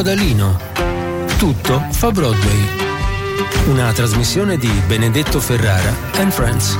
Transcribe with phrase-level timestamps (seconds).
[0.00, 0.58] Padalino.
[1.36, 2.66] Tutto fa Broadway.
[3.66, 6.74] Una trasmissione di Benedetto Ferrara and Friends.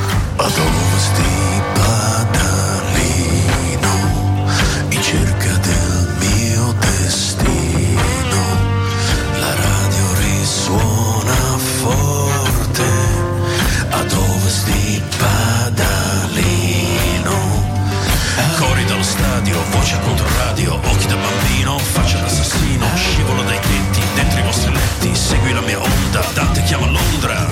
[19.61, 24.73] Stadio, voce contro radio, occhi da bambino, faccia d'assassino, scivolo dai tetti, dentro i vostri
[24.73, 27.50] letti, segui la mia onda, Dante chiama Londra.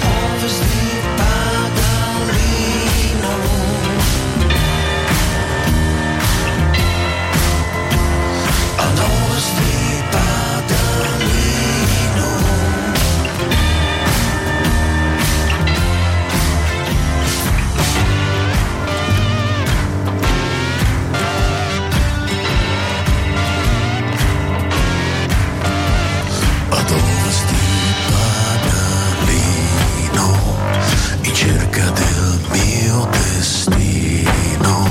[31.79, 34.91] In cerca del mio destino,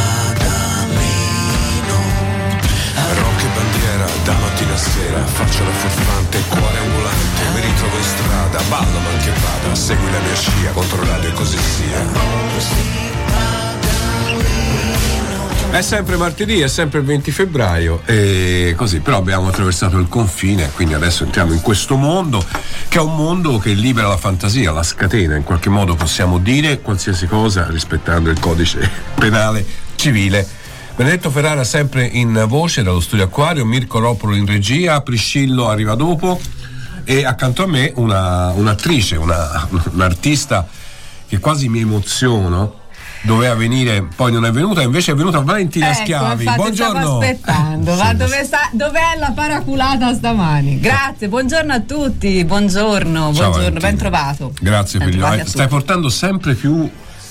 [3.17, 8.03] rock e bandiera da mattina a sera, faccia la furfante, cuore ambulante, mi ritrovo in
[8.03, 13.04] strada, ballo man che vada, segui la mia scia, controllare e così sia.
[15.75, 20.71] È sempre martedì, è sempre il 20 febbraio e così, però abbiamo attraversato il confine,
[20.73, 22.41] quindi adesso entriamo in questo mondo
[22.87, 26.79] che è un mondo che libera la fantasia, la scatena, in qualche modo possiamo dire
[26.79, 29.65] qualsiasi cosa rispettando il codice penale
[29.95, 30.47] civile.
[30.95, 36.39] Benedetto Ferrara sempre in voce dallo studio Acquario, Mirko Ropolo in regia, Priscillo arriva dopo
[37.03, 40.65] e accanto a me una, un'attrice, una, un'artista
[41.27, 42.83] che quasi mi emoziono.
[43.25, 46.43] Doveva venire, poi non è venuta, invece è venuta Valentina Ecco, Schiavi.
[46.55, 46.99] Buongiorno.
[46.99, 50.79] Stavo aspettando, ma Sì, dove sta, dov'è la paraculata stamani?
[50.79, 54.53] Grazie, buongiorno a tutti, buongiorno, buongiorno, ben trovato.
[54.61, 55.67] Grazie Ben Eh, a Stai tutti.
[55.69, 56.87] portando sempre più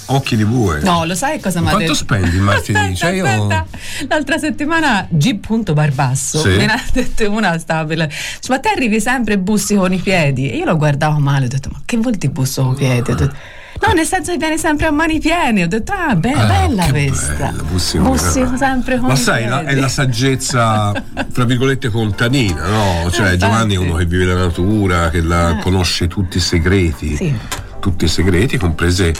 [0.06, 0.80] occhi di bue.
[0.82, 2.04] No, lo sai cosa mi ha Quanto detto?
[2.04, 2.96] spendi il martedì?
[2.96, 3.64] Cioè, io-.
[4.08, 5.38] L'altra settimana G.
[5.72, 6.48] Barbasso Sì.
[6.48, 9.76] me ne ha detto una stava per la- Dice, ma te arrivi sempre e bussi
[9.76, 12.62] con i piedi e io lo guardavo male ho detto ma che vuol dire busso
[12.64, 13.10] con i piedi?
[13.12, 13.34] Ho detto,
[13.80, 16.86] no nel senso che vieni sempre a mani piene ho detto ah be- Ah, bella
[16.90, 20.92] questa bello, bussi con- bussi sempre con Ma sai, la- è la saggezza,
[21.32, 23.10] tra virgolette, contadina, no?
[23.10, 25.62] Cioè, Eh, Giovanni è uno che vive la natura, che la- Eh.
[25.62, 27.16] conosce tutti i segreti.
[27.16, 27.34] Sì.
[27.80, 29.12] Tutti i segreti, comprese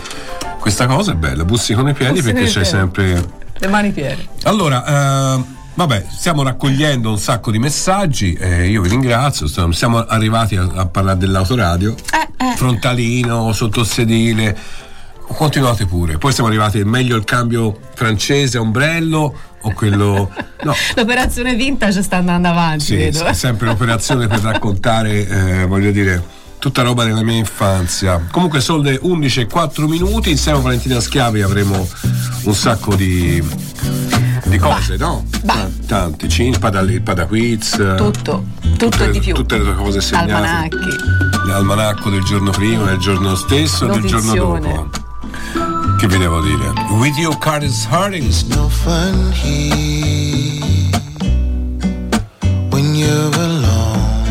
[0.58, 2.68] questa cosa è bella, bussi con i piedi Bussi perché c'è piedi.
[2.68, 3.24] sempre.
[3.58, 5.44] le mani piene Allora, eh,
[5.74, 10.68] vabbè, stiamo raccogliendo un sacco di messaggi, eh, io vi ringrazio, stiamo- siamo arrivati a,
[10.74, 11.94] a parlare dell'autoradio,
[12.36, 14.56] Eh, frontalino, sottosedile,
[15.26, 20.30] continuate pure, poi siamo arrivati, meglio il cambio francese ombrello o quello...
[20.64, 23.24] No, l'operazione vintage sta andando avanti sì, vedo.
[23.26, 26.22] è sempre l'operazione per raccontare, eh, voglio dire,
[26.58, 28.28] tutta roba della mia infanzia.
[28.30, 31.86] Comunque sono le 11 e 4 minuti, insieme a Valentina Schiavi avremo
[32.44, 33.44] un sacco di,
[34.44, 35.24] di cose, no?
[35.42, 35.68] Bah.
[35.86, 39.74] Tanti, cin, il pada, il padaquiz, tutto tutto tutte, e di più tutte le tue
[39.74, 40.32] cose segnate.
[40.32, 40.78] almanacchi
[41.46, 44.90] L'almanacco del giorno prima, del giorno stesso, del giorno dopo.
[45.98, 46.72] Che vi devo dire?
[46.90, 48.42] With you, Curtis Hardings.
[48.44, 50.90] no fun here
[52.70, 54.22] when you're alone.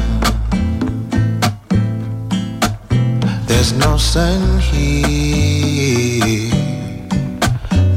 [3.46, 6.52] There's no sun here,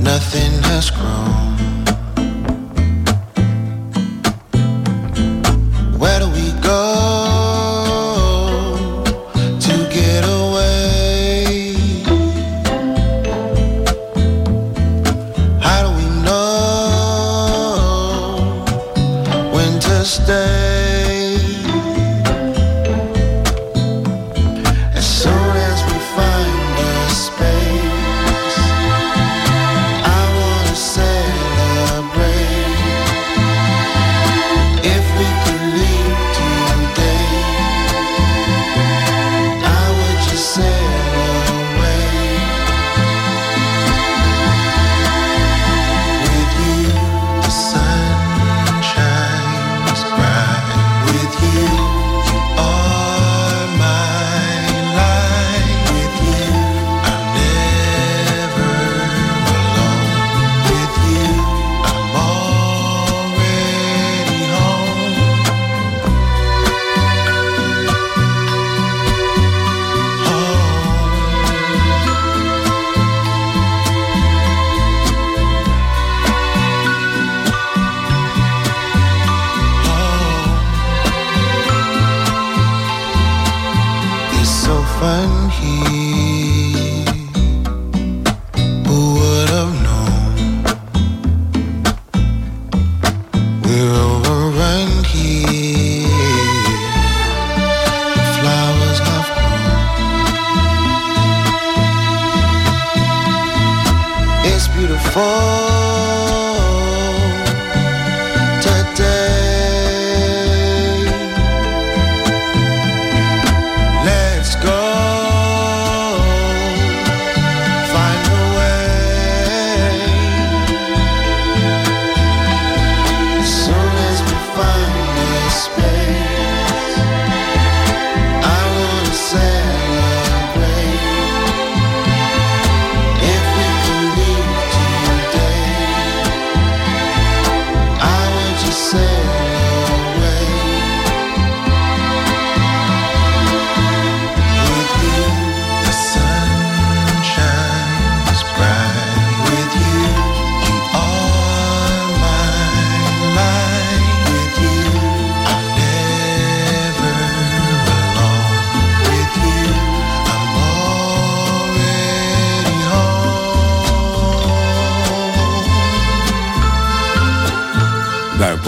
[0.01, 1.76] nothing has grown.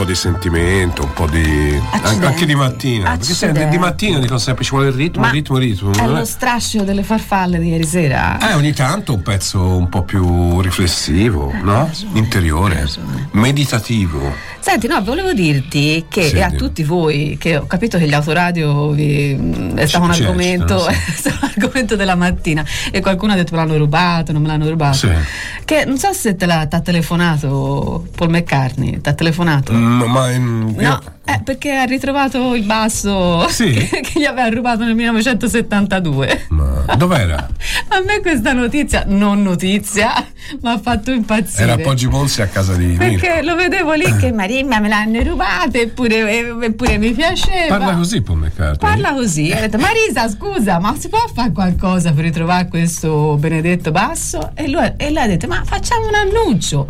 [0.08, 1.78] Di sentimento, un po' di.
[1.90, 2.24] Accidenti.
[2.24, 3.10] Anche di mattina.
[3.10, 3.78] Perché senti, di Accidenti.
[3.78, 5.92] mattina dico sempre ci vuole il ritmo, Ma il ritmo, il ritmo.
[5.92, 8.38] È lo strascio delle farfalle di ieri sera.
[8.50, 11.84] Eh, ogni tanto un pezzo un po' più riflessivo, no?
[11.84, 12.88] ragione, Interiore,
[13.32, 14.47] meditativo.
[14.68, 18.12] Senti, no, volevo dirti che Sì, e a tutti voi, che ho capito che gli
[18.12, 20.90] autoradio vi- è stato un argomento, sì.
[20.90, 24.48] è stato un argomento della mattina e qualcuno ha detto me l'hanno rubato, non me
[24.48, 24.96] l'hanno rubato.
[24.98, 25.08] Sì.
[25.64, 29.72] Che non so se te l'ha telefonato Paul McCartney, ti ha telefonato?
[29.72, 33.72] Mm, ma mm, No, io- eh, perché ha ritrovato il basso Sì?
[33.72, 36.44] che, che gli aveva rubato nel 1972.
[36.50, 37.36] ma dov'era?
[37.88, 40.12] A me questa notizia, non notizia,
[40.60, 41.62] mi ha fatto impazzire.
[41.62, 42.94] Era Poggi Ponzi a casa di.
[42.94, 47.76] Perché lo vedevo lì che Marimma me l'hanno rubata eppure, eppure mi piaceva.
[47.78, 48.78] Parla così Paul McCartney.
[48.78, 49.50] Parla così.
[49.52, 54.52] Ha detto, Marisa, scusa, ma si può fare qualcosa per ritrovare questo benedetto basso?
[54.54, 56.88] E, lui, e lei ha detto, ma facciamo un annuncio.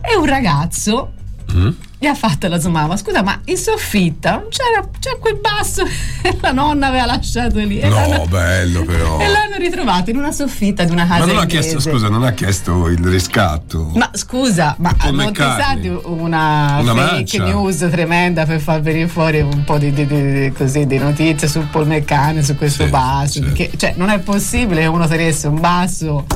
[0.00, 1.12] E un ragazzo
[1.54, 1.70] Mm?
[2.00, 5.82] Gli ha fatto la sua mamma, scusa, ma in soffitta c'era, c'è quel basso
[6.22, 7.80] che la nonna aveva lasciato lì.
[7.80, 9.18] No, l'hanno- bello però.
[9.20, 11.68] E l'hanno ritrovato in una soffitta di una casa Ma non ha inglese.
[11.70, 13.90] chiesto, scusa, non ha chiesto il riscatto.
[13.94, 15.80] Ma scusa, ma McCartney.
[15.80, 17.44] di una, Una fake mancia.
[17.44, 21.66] news tremenda per far venire fuori un po' di, di- di- così, di notizie su
[21.68, 23.40] Paul McCartney, su questo Sì, basso?
[23.40, 23.48] certo.
[23.56, 26.26] Perché, cioè, non è possibile che uno tenesse un basso.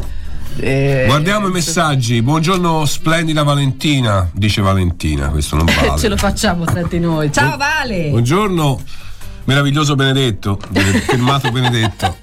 [0.58, 2.22] Eh, Guardiamo i messaggi.
[2.22, 5.98] Buongiorno, splendida Valentina, dice Valentina, questo non vale.
[5.98, 7.32] Ce lo facciamo tra di noi.
[7.32, 8.08] Ciao Vale!
[8.10, 8.80] Buongiorno,
[9.44, 12.16] meraviglioso Benedetto, bene- firmato Benedetto.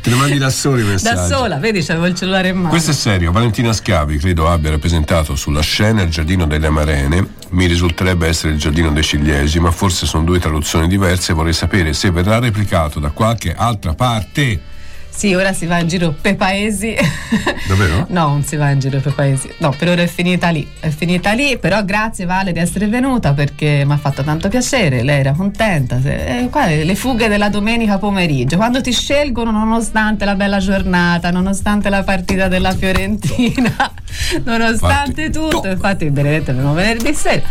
[0.00, 1.16] Te ne mandi da soli messaggi.
[1.16, 2.68] Da sola, vedi, c'avevo il cellulare in mano.
[2.68, 7.66] Questo è serio, Valentina Schiavi credo abbia rappresentato sulla scena il giardino delle Amarene, mi
[7.66, 12.10] risulterebbe essere il giardino dei Ciliegi, ma forse sono due traduzioni diverse vorrei sapere se
[12.12, 14.76] verrà replicato da qualche altra parte.
[15.18, 16.94] Sì, ora si va in giro per paesi.
[17.66, 18.06] Davvero?
[18.10, 19.50] no, non si va in giro per paesi.
[19.58, 20.64] No, per ora è finita lì.
[20.78, 25.02] È finita lì, però grazie Vale di essere venuta perché mi ha fatto tanto piacere.
[25.02, 25.98] Lei era contenta.
[26.04, 31.88] Eh, qua le fughe della domenica pomeriggio, quando ti scelgono nonostante la bella giornata, nonostante
[31.88, 33.74] la partita della Fiorentina,
[34.44, 35.60] nonostante Infatti, tutto.
[35.62, 37.42] to- Infatti, Benedetto è venerdì sera.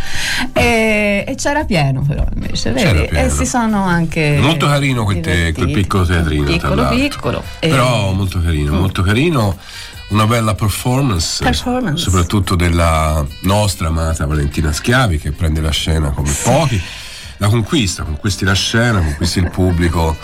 [0.54, 3.14] E, e c'era pieno però invece, vedi?
[3.14, 4.38] E si sono anche.
[4.40, 6.44] Molto carino quel, te- quel piccolo teatrino.
[6.44, 7.42] Piccolo, piccolo.
[7.60, 9.56] E- Però molto carino, molto carino.
[10.10, 12.02] Una bella performance, Performance.
[12.02, 16.80] soprattutto della nostra amata Valentina Schiavi che prende la scena come pochi,
[17.36, 20.16] la conquista, conquisti la scena, conquisti il pubblico.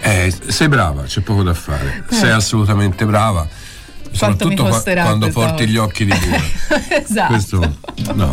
[0.00, 3.44] Eh, sei brava, c'è poco da fare, sei assolutamente brava.
[3.44, 4.18] Eh.
[4.18, 6.42] Quanto Soprattutto qua- quando porti gli occhi di Dio.
[7.02, 7.32] esatto.
[7.32, 7.76] Questo
[8.12, 8.32] no.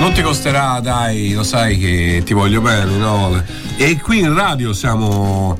[0.00, 3.40] Non ti costerà, dai, lo sai che ti voglio bene, no?
[3.76, 5.56] E qui in radio siamo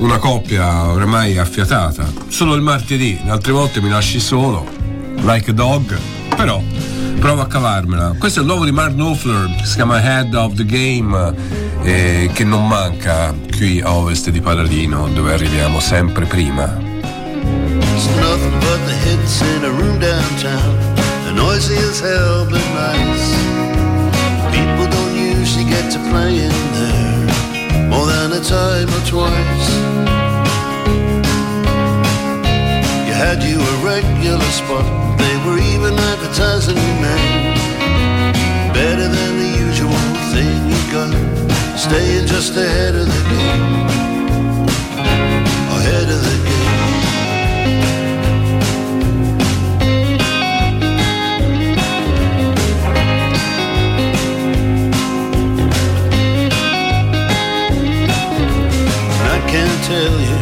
[0.00, 2.10] una coppia oramai affiatata.
[2.28, 4.66] Solo il martedì, le altre volte mi lasci solo,
[5.22, 5.96] like a dog,
[6.36, 6.62] però
[7.18, 8.14] provo a cavarmela.
[8.18, 11.34] Questo è il nuovo di Mark Knopfler, si chiama Head of the Game,
[11.82, 16.88] eh, che non manca qui a ovest di Paladino, dove arriviamo sempre prima.
[25.72, 26.99] It's
[27.90, 29.66] more than a time or twice.
[33.06, 34.86] You had you a regular spot.
[35.18, 37.54] They were even advertising your name.
[38.72, 41.12] Better than the usual thing you got.
[41.76, 43.86] Staying just ahead of the game.
[45.76, 46.69] Ahead of the game.
[59.90, 60.36] tell you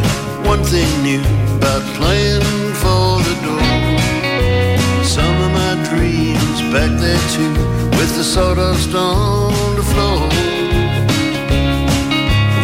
[0.47, 1.23] one thing new
[1.57, 2.45] about playing
[2.83, 3.69] for the door.
[5.17, 7.53] Some of my dreams back there too,
[7.97, 10.21] with the sawdust on the floor.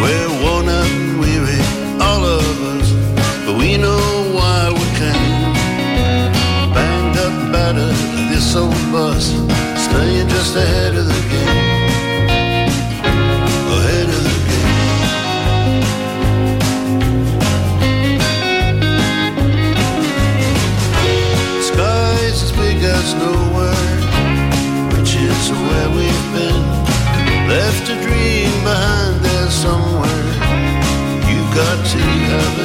[0.00, 1.62] We're worn out and weary,
[2.06, 2.88] all of us,
[3.44, 5.52] but we know why we came.
[6.76, 7.98] Banged up, battered,
[8.30, 9.24] this old bus,
[9.86, 11.65] staying just ahead of the game.
[32.28, 32.55] the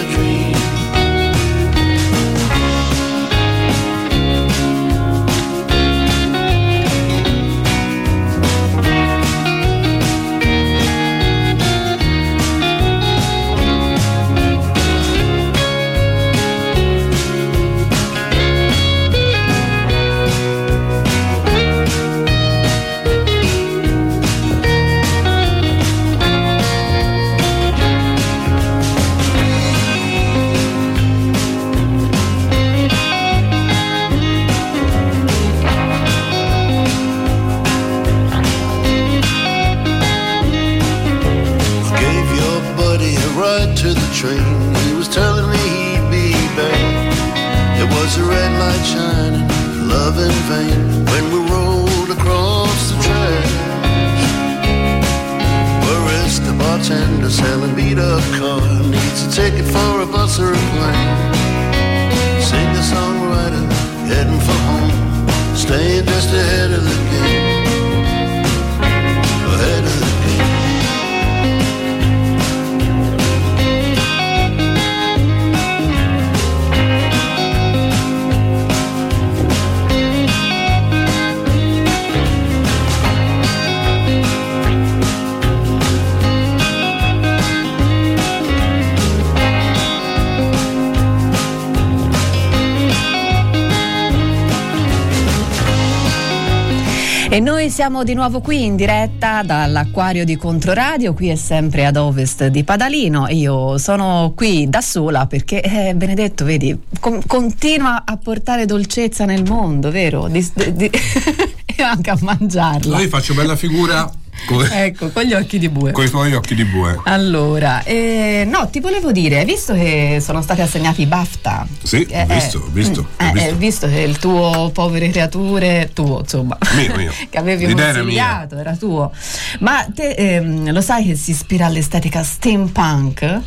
[97.82, 102.64] siamo di nuovo qui in diretta dall'acquario di Controradio, qui è sempre ad ovest di
[102.64, 103.28] Padalino.
[103.30, 109.44] Io sono qui da sola perché eh, Benedetto, vedi, com- continua a portare dolcezza nel
[109.44, 110.28] mondo, vero?
[110.28, 110.92] Di- di-
[111.66, 113.00] e anche a mangiarla.
[113.00, 114.08] Io faccio bella figura
[114.56, 115.92] con, Ecco, con gli occhi di bue.
[115.92, 117.00] con i tuoi occhi di bue.
[117.06, 121.68] Allora, eh, no, ti volevo dire, hai visto che sono stati assegnati i BAFTA?
[121.84, 123.50] Sì, ho visto, ho visto, eh, ho visto.
[123.50, 127.12] eh, visto che il tuo povere creature, tuo insomma, Mio, mio.
[127.30, 129.12] che avevi L'idea era consigliato, era, tuo.
[129.60, 133.22] Ma te ehm, lo sai che si ispira all'estetica steampunk?
[133.22, 133.40] Eh,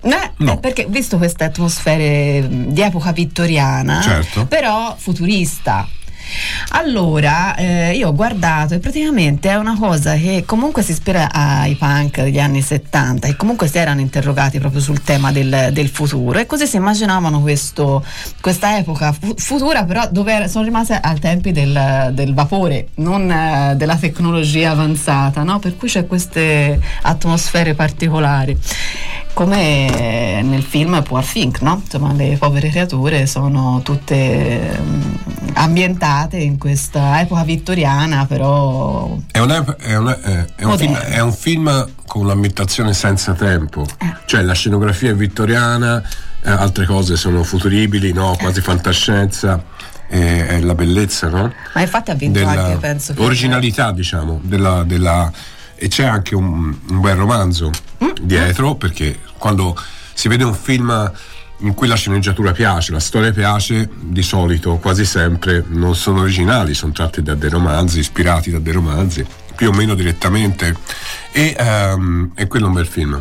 [0.00, 0.52] No.
[0.52, 4.46] eh, perché visto queste atmosfere mh, di epoca vittoriana, Certo.
[4.46, 5.86] però futurista.
[6.70, 11.74] Allora, eh, io ho guardato e praticamente è una cosa che comunque si ispira ai
[11.76, 16.38] punk degli anni 70 e comunque si erano interrogati proprio sul tema del, del futuro
[16.38, 18.04] e così si immaginavano questo,
[18.40, 23.30] questa epoca fu- futura però dove era- sono rimase ai tempi del, del vapore, non
[23.30, 25.58] eh, della tecnologia avanzata, no?
[25.58, 28.56] per cui c'è queste atmosfere particolari.
[29.38, 31.80] Come nel film Poor Think, no?
[31.84, 35.00] Insomma, le povere creature sono tutte mm,
[35.52, 41.32] ambientate in questa epoca vittoriana, però È, una- è eh, è un film, è un
[41.32, 43.86] film con un'ambientazione senza tempo,
[44.26, 46.02] cioè la scenografia è vittoriana,
[46.42, 48.34] eh, altre cose sono futuribili, no?
[48.40, 49.62] quasi fantascienza,
[50.08, 51.52] eh, è la bellezza, no?
[51.74, 55.30] Ma infatti ha vinto anche, penso che- originalità, diciamo, della, della-
[55.80, 57.70] e c'è anche un, un bel romanzo
[58.02, 58.10] Mm.
[58.22, 59.76] dietro, perché quando
[60.12, 61.12] si vede un film
[61.60, 66.74] in cui la sceneggiatura piace, la storia piace, di solito, quasi sempre, non sono originali,
[66.74, 69.26] sono tratti da dei romanzi, ispirati da dei romanzi,
[69.56, 70.76] più o meno direttamente,
[71.32, 73.20] e, ehm, e quello è un bel film.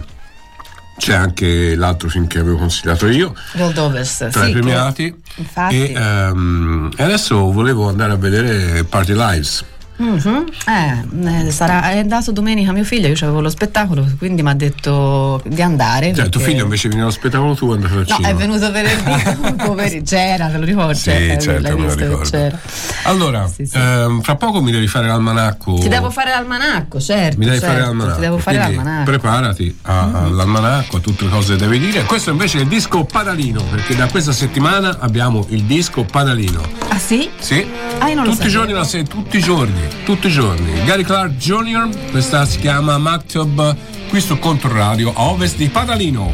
[0.98, 5.22] C'è anche l'altro film che avevo consigliato io, Gold Overs, tra sì, i che- premiati.
[5.36, 5.76] infatti.
[5.76, 9.64] E, ehm, e adesso volevo andare a vedere Party Lives.
[9.98, 10.46] Mhm.
[10.68, 14.54] Eh, eh, sarà, è andato domenica mio figlio, io avevo lo spettacolo, quindi mi ha
[14.54, 16.14] detto di andare.
[16.14, 18.28] Cioè, tuo perché- figlio invece viene allo spettacolo tu è andato al No, cinema.
[18.28, 21.00] è venuto venerdì, poveri- c'era, te lo ricordi?
[21.00, 22.30] Sì, Eh, certo, me lo ricordo.
[22.30, 22.60] c'era.
[23.04, 23.78] Allora, Sì, sì.
[23.78, 25.74] ehm, fra poco mi devi fare l'almanacco.
[25.80, 27.38] Ti devo fare l'almanacco, certo.
[27.40, 28.16] Mi devi certo, fare l'almanacco.
[28.16, 29.04] Ti devo fare l'almanacco.
[29.12, 32.04] Preparati a- all'almanacco, a tutte le cose che devi dire.
[32.04, 36.62] Questo invece è il disco Padalino, perché da questa settimana abbiamo il disco Padalino.
[36.90, 37.30] Ah sì?
[37.40, 37.66] Sì?
[38.00, 38.74] Ah, io non lo tutti i giorni
[39.08, 40.84] tutti i giorni, tutti i giorni.
[40.84, 43.76] Gary Clark Jr., questa si chiama Maktub,
[44.10, 46.32] qui su Controradio a ovest di Padalino.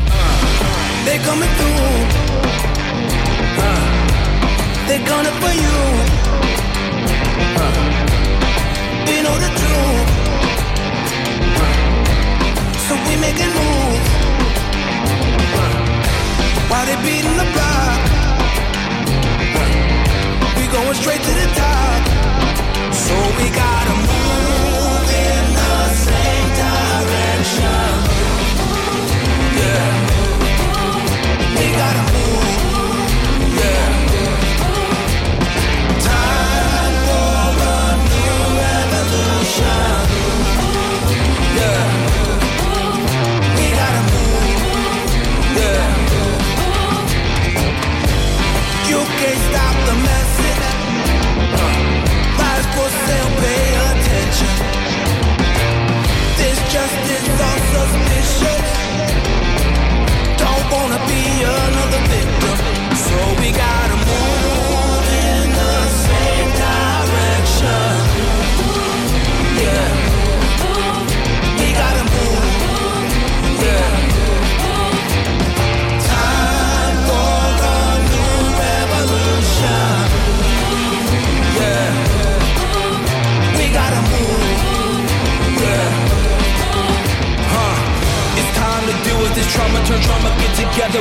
[1.03, 2.21] They're coming through.
[3.57, 5.77] Uh, they're gonna for you.
[7.55, 7.93] Uh,
[9.23, 10.09] know the truth.
[12.87, 14.01] So we make it move.
[16.69, 17.99] While they beating the block,
[20.57, 21.82] we going straight to the top.
[23.05, 24.12] So we gotta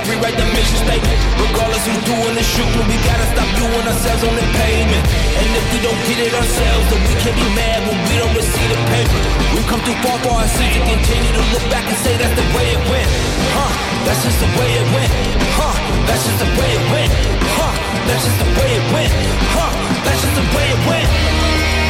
[0.08, 1.18] rewrite the mission statement.
[1.38, 5.04] Regardless who's doing the shooting, we gotta stop viewing ourselves on the pavement.
[5.38, 8.34] And if we don't get it ourselves, then we can be mad when we don't
[8.34, 9.20] receive the paper.
[9.54, 12.34] We've come too far for our sins to continue to look back and say that's
[12.34, 13.08] the way it went.
[13.54, 13.72] Huh,
[14.06, 15.12] that's just the way it went.
[15.58, 15.76] Huh,
[16.08, 17.10] that's just the way it went.
[17.58, 17.72] Huh,
[18.08, 19.12] that's just the way it went.
[19.54, 21.81] Huh, that's just the way it went.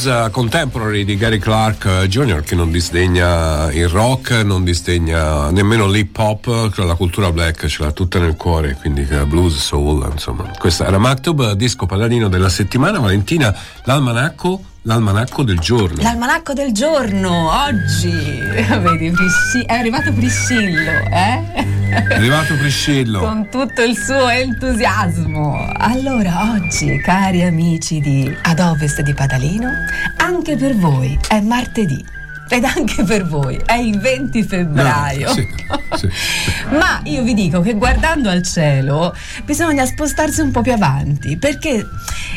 [0.00, 2.42] Blues eh, contemporary di Gary Clark eh, Jr.
[2.42, 7.82] che non disdegna il rock, non disdegna nemmeno l'hip hop, che la cultura black ce
[7.82, 10.50] l'ha tutta nel cuore, quindi eh, blues, soul, insomma.
[10.58, 12.98] Questa era Maktub, disco paladino della settimana.
[12.98, 16.02] Valentina, l'almanacco, l'almanacco del giorno.
[16.02, 18.10] L'almanacco del giorno, oggi.
[18.80, 19.12] Vedi,
[19.66, 21.49] è arrivato Priscillo, eh?
[21.90, 23.18] È arrivato Priscillo.
[23.18, 25.72] Con tutto il suo entusiasmo.
[25.76, 29.68] Allora, oggi, cari amici di Ad Ovest di Padalino,
[30.18, 32.04] anche per voi è martedì.
[32.48, 35.30] Ed anche per voi è il 20 febbraio.
[35.30, 35.48] Ah, sì,
[35.94, 36.08] sì, sì.
[36.78, 39.12] Ma io vi dico che guardando al cielo
[39.44, 41.84] bisogna spostarsi un po' più avanti perché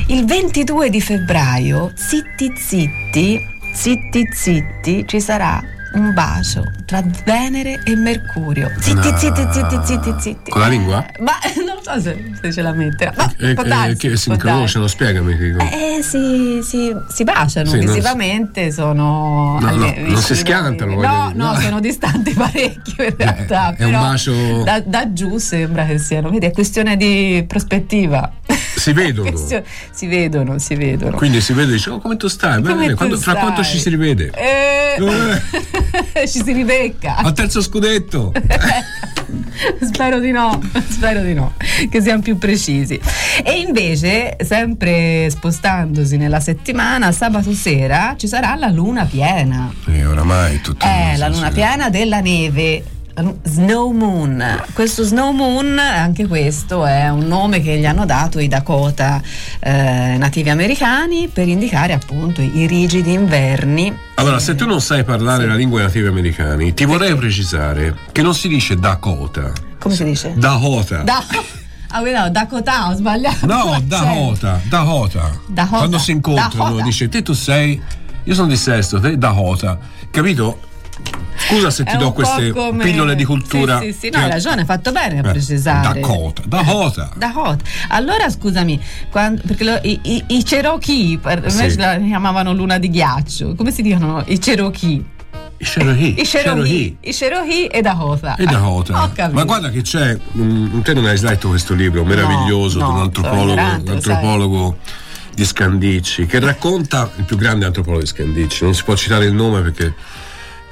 [0.07, 3.39] il 22 di febbraio, zitti zitti,
[3.71, 5.61] zitti zitti, ci sarà
[5.93, 8.71] un bacio tra Venere e Mercurio.
[8.79, 9.17] Zitti No.
[9.17, 10.51] zitti zitti zitti zitti.
[10.51, 11.05] Con la lingua?
[11.05, 11.33] Eh, Ma
[11.65, 13.13] non so se, se ce la metterà.
[13.15, 15.37] Ma Eh, può eh, darsi, che si può incrociano, spiegami.
[15.37, 15.55] che-
[15.97, 19.57] Eh, si, si, si baciano Sì, non si- visivamente, sono.
[19.59, 21.59] No, no, alle- non si schiantano, No, no, No.
[21.59, 23.75] sono distanti parecchio in realtà.
[23.75, 26.29] è un però bacio- Da, da giù sembra che siano.
[26.29, 28.31] Vedi, è questione di prospettiva.
[28.75, 29.31] Si vedono.
[29.93, 31.15] Si vedono, si vedono.
[31.15, 32.61] Quindi si vede e dice, oh, come tu stai?
[32.61, 32.87] Come bene.
[32.89, 33.43] tu Quando- fra stai?
[33.43, 34.31] quanto ci si rivede?
[34.33, 34.97] Eh,
[36.27, 37.17] ci si ribecca.
[37.17, 38.31] Al terzo scudetto.
[39.81, 41.53] spero di no, spero di no,
[41.89, 42.99] che siamo più precisi.
[43.43, 49.71] E invece, sempre spostandosi nella settimana, sabato sera ci sarà la luna piena.
[49.87, 50.85] E oramai tutto.
[50.85, 52.83] Eh, la luna piena della neve.
[53.43, 54.43] Snow Moon.
[54.73, 59.21] Questo Snow Moon, anche questo è un nome che gli hanno dato i Dakota
[59.59, 63.95] eh, nativi americani per indicare appunto i rigidi inverni.
[64.15, 68.21] Allora, se tu non sai parlare la lingua dei nativi americani, ti vorrei precisare che
[68.23, 70.33] non si dice Dakota, Come si dice?
[70.35, 71.03] Dakota.
[71.03, 71.23] Da-
[71.89, 73.45] ah, no, Dakota, ho sbagliato.
[73.45, 73.95] No, l'accento.
[73.95, 75.39] Dakota, Dakota.
[75.47, 75.77] Dakota.
[75.77, 76.83] Quando si incontrano Dakota.
[76.83, 77.79] dice te tu sei,
[78.23, 79.77] io sono di Sesto, te Dakota.
[80.09, 80.71] Capito?
[81.35, 83.79] Scusa se ti do queste come- pillole di cultura.
[83.79, 85.99] Sì, sì, sì, no, hai ragione, hai fatto bene a precisare.
[85.99, 87.11] Dakota, Dakota.
[87.15, 87.63] Dakota.
[87.89, 88.79] Allora scusami,
[89.09, 91.77] quando- perché lo- i, i- i Cherokee, per me Sì.
[91.77, 95.03] la chiamavano luna di ghiaccio, come si dicono i Cherokee?
[95.57, 96.07] I Cherokee.
[96.09, 98.35] I Cherokee, i Cherokee e Dakota.
[98.35, 99.11] E Dakota.
[99.31, 102.97] Ma guarda che c'è, mm, te non hai letto questo libro meraviglioso No, di un
[102.97, 104.77] no, antropologo, un antropologo
[105.33, 108.63] di Scandicci che racconta il più grande antropologo di Scandicci.
[108.63, 109.93] Non si può citare il nome perché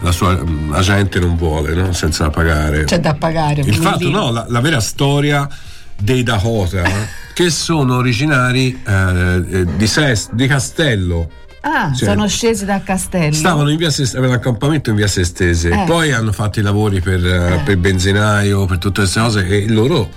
[0.01, 1.93] la sua mm, agente non vuole, no?
[1.93, 2.83] senza pagare.
[2.85, 3.61] C'è da pagare.
[3.61, 4.19] il fatto, millino.
[4.25, 5.47] no, la, la vera storia
[5.99, 6.83] dei Dakota
[7.33, 11.29] che sono originari eh, eh, di, Ses- di Castello.
[11.63, 13.33] Ah, Cioè, sono scesi dal castello.
[13.33, 15.83] Stavano in via Sest- avevano accampamento in via Sestese, Eh.
[15.85, 19.67] poi hanno fatto i lavori per, eh, per il benzinaio, per tutte queste cose e
[19.69, 20.09] loro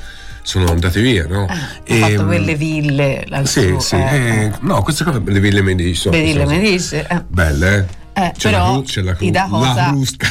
[0.42, 1.44] sono andati via, no?
[1.44, 3.26] Ah, Hanno E, fatto mm, quelle ville.
[3.44, 7.22] Sì, sì, eh, eh, no, queste cose le ville Medici sono, Le ville Medici, eh.
[7.28, 8.02] Belle, eh?
[8.16, 10.28] Eh, c'è, però la cru- c'è la cru- la crusca.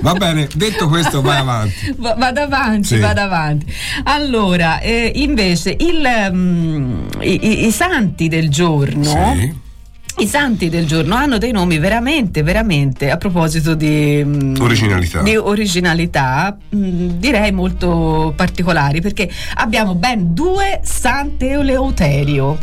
[0.00, 1.94] Va bene, detto questo, vai avanti.
[1.98, 2.98] Va- Vado avanti, Sì.
[2.98, 3.66] vado avanti.
[4.04, 9.34] Allora, eh, invece, il, mm, i, i- i santi del giorno.
[9.36, 9.66] Sì.
[10.20, 15.22] I santi del giorno hanno dei nomi veramente, veramente, a proposito di mm, Originalità.
[15.22, 22.58] di originalità, mm, direi molto particolari, perché abbiamo ben due Sant'Eleuterio.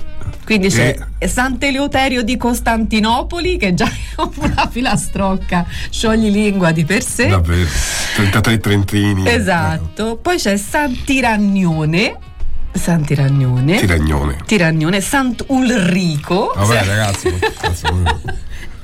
[0.46, 7.28] Quindi c'è Sant'Eleuterio di Costantinopoli, che già è una filastrocca scioglilingua di per sé.
[7.28, 7.68] Davvero,
[8.16, 9.28] 33 trentini.
[9.28, 10.18] Esatto.
[10.18, 12.18] Poi c'è Sant'Iragnone.
[12.72, 13.78] Sant'Iragnone.
[13.78, 14.38] Tiragnone.
[14.46, 16.54] Tiragnone, Sant'Ulrico.
[16.56, 17.34] Vabbè ragazzi,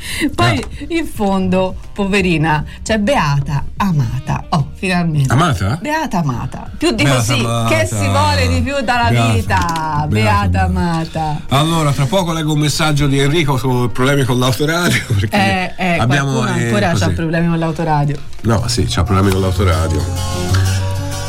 [0.36, 4.46] Poi in fondo, poverina, c'è Beata Amata.
[4.50, 5.32] Oh, finalmente.
[5.34, 5.78] Amata?
[5.82, 6.70] Beata Amata.
[6.78, 7.76] Più di Beata così, Amata.
[7.76, 10.06] che si vuole di più dalla Beata- vita?
[10.08, 11.20] Beata Beata Amata.
[11.22, 11.42] Amata.
[11.50, 15.02] Allora, tra poco leggo un messaggio di Enrico su problemi con l'autoradio.
[15.20, 18.18] Perché Eh, eh, abbiamo eh, ancora ha problemi con l'autoradio.
[18.42, 20.71] No, sì, c'ha problemi con l'autoradio.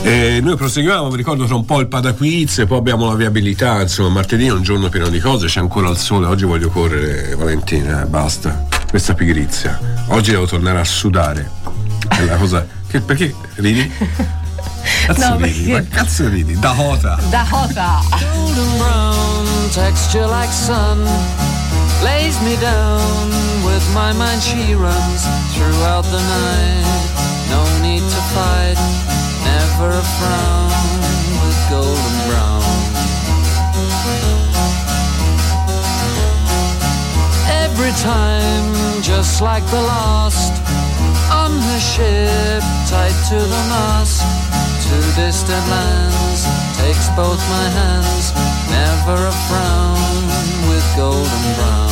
[0.04, 3.80] E noi proseguiamo, vi ricordo tra un po' il Padaquiz e poi abbiamo la viabilità,
[3.82, 7.34] insomma martedì è un giorno pieno di cose, c'è ancora il sole, oggi voglio correre
[7.36, 9.78] Valentina, eh, basta, questa pigrizia.
[10.08, 11.50] Oggi devo tornare a sudare.
[12.08, 12.66] È la cosa.
[12.88, 13.90] Che, perché ridi?
[15.06, 15.70] Cazzo No, ridi?
[15.70, 16.58] perché- Ma cazzo ridi?
[16.58, 17.18] Dakota!
[17.30, 18.00] Dakota.
[18.34, 20.98] golden brown texture like sun
[22.02, 23.30] lays me down
[23.64, 25.22] with my mind she runs
[25.54, 26.84] throughout the night
[27.50, 28.76] no need to fight
[29.82, 30.70] never a frown
[31.42, 32.62] with golden brown.
[37.48, 40.52] Every time just like the last
[41.32, 44.22] on her ship tied to the mast
[44.84, 46.42] to distant lands
[46.78, 48.26] takes both my hands.
[48.70, 50.22] Never a frown
[50.68, 51.91] with golden brown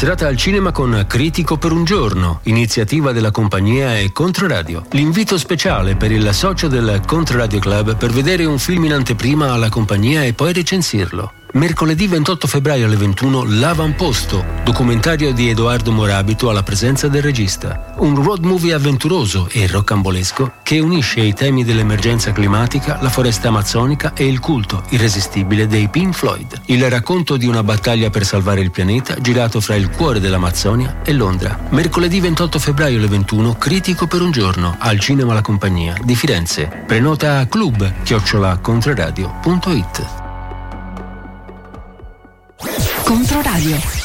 [0.00, 4.86] Serata al cinema con Critico per un giorno, iniziativa della compagnia e Controradio.
[4.92, 9.68] L'invito speciale per il socio del Controradio Club per vedere un film in anteprima alla
[9.68, 11.39] compagnia e poi recensirlo.
[11.52, 17.92] Mercoledì 28 febbraio alle 21 L'Avamposto, documentario di Edoardo Morabito alla presenza del regista.
[17.96, 24.12] Un road movie avventuroso e roccambolesco che unisce i temi dell'emergenza climatica, la foresta amazzonica
[24.14, 26.60] e il culto irresistibile dei Pink Floyd.
[26.66, 31.12] Il racconto di una battaglia per salvare il pianeta girato fra il cuore dell'Amazzonia e
[31.12, 31.58] Londra.
[31.70, 36.84] Mercoledì 28 febbraio alle 21 Critico per un giorno al Cinema La Compagnia di Firenze.
[36.86, 40.19] Prenota a club chiocciolacontroradio.it
[43.10, 43.99] Controradio.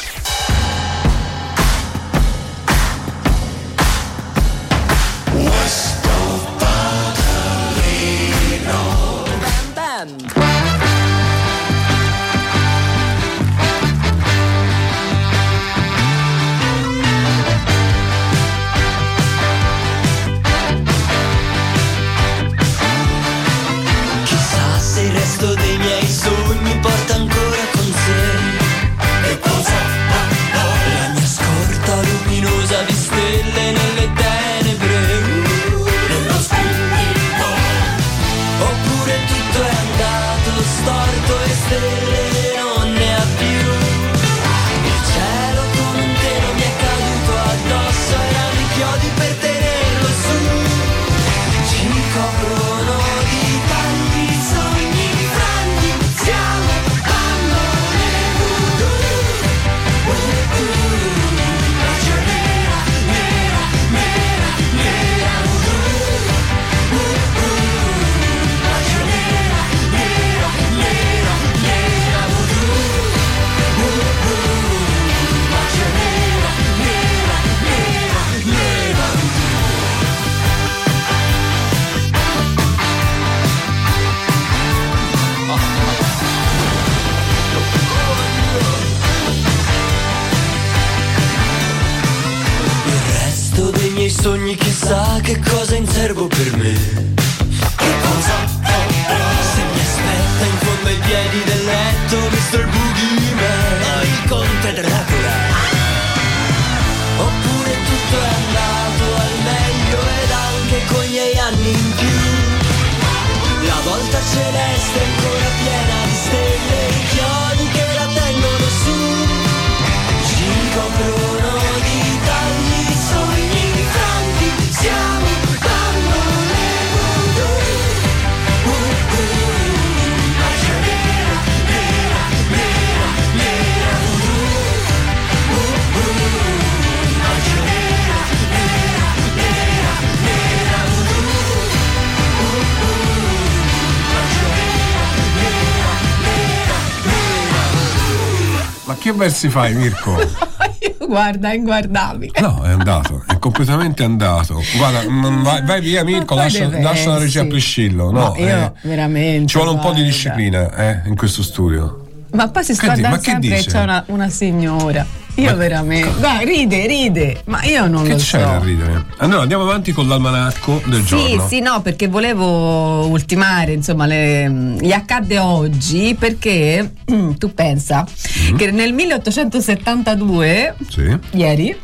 [149.26, 150.16] Versi fai, Mirko?
[151.04, 152.30] Guarda, è inguardabile.
[152.40, 154.62] No, è andato, è completamente andato.
[154.76, 157.46] Guarda, mm, vai, vai via, Mirko, lascia, lascia la regia a.
[157.46, 158.12] Priscillo.
[158.12, 162.06] No, No, io eh, veramente, Ci vuole un po' di disciplina eh, in questo studio.
[162.34, 163.68] Ma poi si sta dando sempre dice?
[163.68, 165.04] c'è una, una signora.
[165.38, 166.08] Io Ma- veramente.
[166.18, 167.40] Guarda, ride, ride.
[167.44, 168.38] Ma io non Che lo c'è so.
[168.38, 169.04] da ridere?
[169.18, 171.46] Allora andiamo avanti con l'almanacco del Sì, giorno.
[171.48, 174.48] sì, no, perché volevo ultimare, insomma, le-
[174.80, 176.92] gli accadde oggi perché
[177.38, 178.06] tu pensa
[178.52, 178.56] Mm.
[178.56, 181.18] che nel 1872 Sì.
[181.32, 181.76] ieri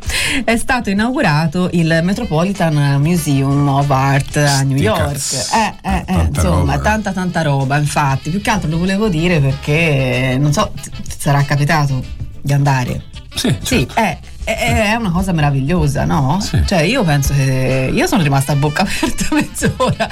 [0.44, 5.16] è stato inaugurato il Metropolitan Museum of Art a New York.
[5.54, 6.78] Eh, eh, eh, insomma, roba.
[6.80, 8.30] tanta tanta roba, infatti.
[8.30, 10.72] Più che altro lo volevo dire perché non so,
[11.18, 12.02] sarà capitato
[12.40, 13.04] di andare.
[13.34, 13.94] Sì, Sì, certo.
[14.00, 16.38] è, è- è una cosa meravigliosa, no?
[16.40, 16.60] Sì.
[16.64, 20.08] Cioè, io penso che io sono rimasta a bocca aperta mezz'ora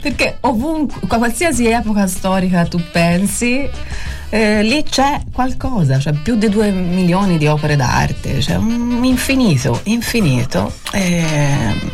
[0.00, 3.68] perché ovunque, a qualsiasi epoca storica tu pensi,
[4.30, 9.80] eh, lì c'è qualcosa, cioè più di due milioni di opere d'arte, cioè un infinito,
[9.84, 10.72] infinito.
[10.92, 11.90] eh,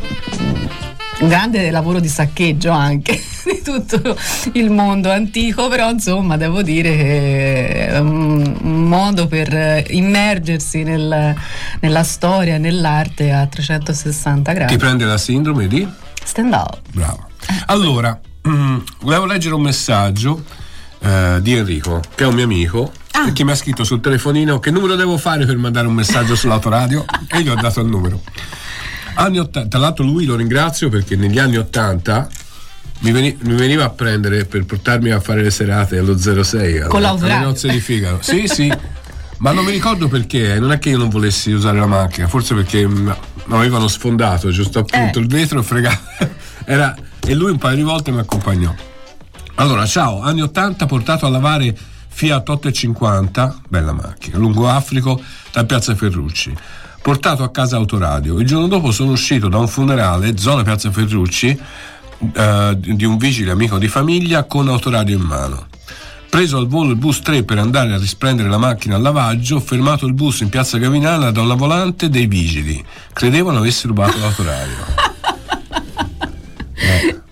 [1.20, 4.16] un grande lavoro di saccheggio anche di tutto
[4.52, 11.35] il mondo antico, però insomma devo dire che è un, un modo per immergersi nel-
[11.81, 14.72] nella storia e nell'arte a 360 gradi.
[14.72, 15.87] Ti prende la sindrome di?
[16.24, 16.78] Stand up.
[16.92, 17.26] Bravo.
[17.66, 20.44] Allora, mm, volevo leggere un messaggio
[21.00, 23.33] eh, di Enrico, che è un mio amico, Ah.
[23.33, 27.04] che mi ha scritto sul telefonino che numero devo fare per mandare un messaggio sull'autoradio
[27.26, 28.20] e gli ho dato il numero.
[29.20, 32.28] Anni 80, tra l'altro lui lo ringrazio perché negli anni 80
[33.00, 36.88] mi, veni- mi veniva a prendere per portarmi a fare le serate allo 06 alle-
[36.88, 37.37] Con l'autoradio.
[37.37, 38.18] alle nozze di Figaro.
[38.20, 38.72] Sì, sì.
[39.38, 42.54] Ma non mi ricordo perché, non è che io non volessi usare la macchina, forse
[42.54, 43.12] perché mi
[43.50, 45.22] avevano sfondato giusto appunto Eh.
[45.22, 46.00] il vetro fregava.
[46.64, 46.94] Era,
[47.26, 48.72] e lui un paio di volte mi accompagnò.
[49.57, 51.76] Allora, ciao, anni 80 portato a lavare
[52.09, 55.20] Fiat 850, bella macchina, lungo Africo
[55.52, 56.54] da Piazza Ferrucci.
[57.00, 58.38] Portato a casa autoradio.
[58.38, 61.58] Il giorno dopo sono uscito da un funerale, zona Piazza Ferrucci,
[62.32, 65.66] eh, di un vigile amico di famiglia con autoradio in mano.
[66.28, 70.06] Preso al volo il bus 3 per andare a risprendere la macchina al lavaggio, fermato
[70.06, 72.84] il bus in piazza Gavinana da una volante dei vigili.
[73.14, 75.06] Credevano avessi rubato l'autoradio.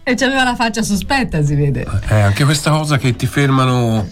[0.09, 1.85] E c'aveva la faccia sospetta, si vede.
[2.07, 4.09] Eh, anche questa cosa che ti fermano.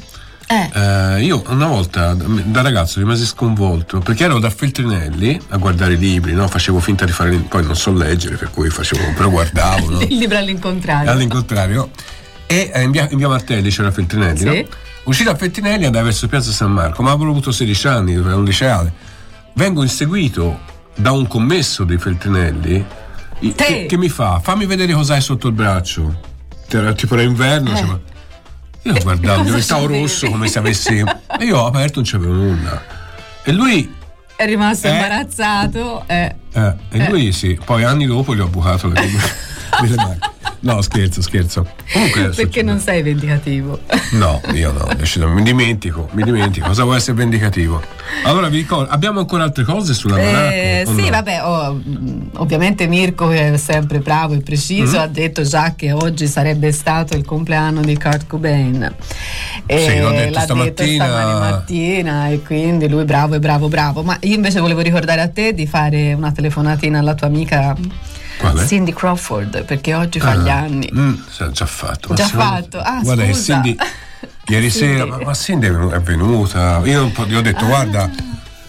[0.47, 0.71] Eh.
[0.75, 5.99] Eh, io una volta da ragazzo rimasi sconvolto perché ero da Feltrinelli a guardare i
[5.99, 6.47] libri, no?
[6.49, 9.91] facevo finta di fare, poi non so leggere, per cui facevo, però guardavo.
[9.91, 10.01] no?
[10.07, 11.11] Il libro all'incontrario.
[11.11, 11.91] all'incontrario.
[12.47, 14.45] E eh, in, via, in via Martelli c'era Feltrinelli, Sì.
[14.45, 14.65] no?
[15.05, 18.45] Uscito da Feltrinelli andai verso Piazza San Marco, ma avevo avuto 16 anni, ero un
[18.45, 18.93] liceale.
[19.55, 20.61] Vengo inseguito
[20.95, 22.85] da un commesso dei Feltrinelli
[23.55, 26.33] che, che mi fa, fammi vedere cos'hai sotto il braccio.
[26.69, 27.77] Era tipo era inverno, Eh.
[27.77, 28.01] cioè, ma-
[28.85, 30.99] io guardavo, Cosa diventavo rosso come se avessi...
[31.39, 32.83] E io ho aperto non c'avevo nulla.
[33.43, 33.95] E lui
[34.37, 34.91] È rimasto Eh.
[34.93, 36.05] imbarazzato.
[36.07, 36.35] eh.
[36.53, 40.19] eh, e lui sì, poi anni dopo gli ho bucato le, le mani.
[40.65, 41.67] No, scherzo, scherzo.
[41.93, 42.63] Comunque, Perché succede.
[42.63, 43.81] non sei vendicativo.
[44.13, 44.89] No, io no,
[45.35, 46.67] mi dimentico, mi dimentico.
[46.69, 47.83] Cosa vuoi essere vendicativo?
[48.25, 51.11] Allora vi ricordo, abbiamo ancora altre cose sulla Eh, sì, no?
[51.11, 51.81] vabbè, oh,
[52.37, 57.15] ovviamente Mirko che è sempre bravo e preciso ha detto già che oggi sarebbe stato
[57.15, 58.91] il compleanno di Kurt Cobain.
[59.67, 61.05] E Sì, l'ho detto l'ha stamattina.
[61.05, 64.03] detto stamani mattina e quindi lui bravo e bravo bravo.
[64.03, 67.77] Ma io invece volevo ricordare a te di fare una telefonatina alla tua amica
[68.39, 68.67] Quale?
[68.67, 70.91] Cindy Crawford perché oggi fa gli anni.
[70.95, 72.15] Mm, sì, già fatto.
[72.15, 72.79] Già fatto?
[72.79, 73.53] Ah, guarda, scusa.
[73.63, 73.77] Cindy,
[74.49, 74.97] ieri Cindy.
[74.97, 76.81] sera, ma, ma Cindy è venu- è venuta.
[76.85, 78.11] Io gli ho detto, guarda.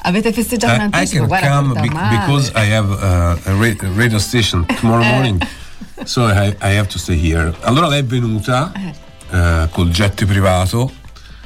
[0.08, 3.51] Avete festeggiato in Uh, I anticipo, can guarda come be- because I have uh, a
[3.51, 5.10] a radio station tomorrow Eh.
[5.12, 5.47] morning,
[6.06, 7.51] so I, I have to stay here.
[7.62, 8.71] Allora lei è venuta
[9.32, 10.91] eh, col jet privato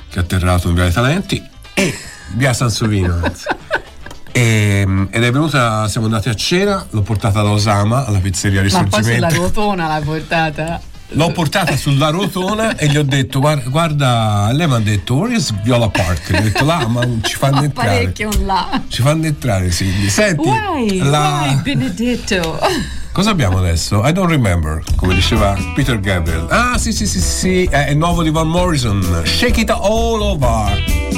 [0.09, 1.97] che è atterrato in Via dei Talenti e
[2.33, 3.21] via Sansovino.
[3.23, 3.45] anzi.
[4.31, 8.67] E, ed è venuta, siamo andati a cena, l'ho portata da Osama alla pizzeria Ma
[8.69, 9.35] poi sulla Risorgimento.
[9.35, 10.81] ruotona l'ha portata.
[11.13, 15.35] L'ho portata sulla rotona e gli ho detto: Guarda, guarda lei mi ha detto, where
[15.35, 16.31] is Viola Park?
[16.31, 17.89] Gli ho detto là, ma non ci fanno Ma entrare.
[17.89, 18.79] parecchio là.
[18.87, 20.07] Ci fanno entrare, Cindy.
[20.07, 20.99] Senti, Why?
[20.99, 22.59] la- Why Benedetto?
[23.11, 24.05] cosa abbiamo adesso?
[24.07, 26.45] I don't remember, come diceva Peter Gabriel.
[26.51, 29.23] Ah, sì, sì, sì, sì, è il nuovo di Van Morrison.
[29.25, 31.08] Shake it all over.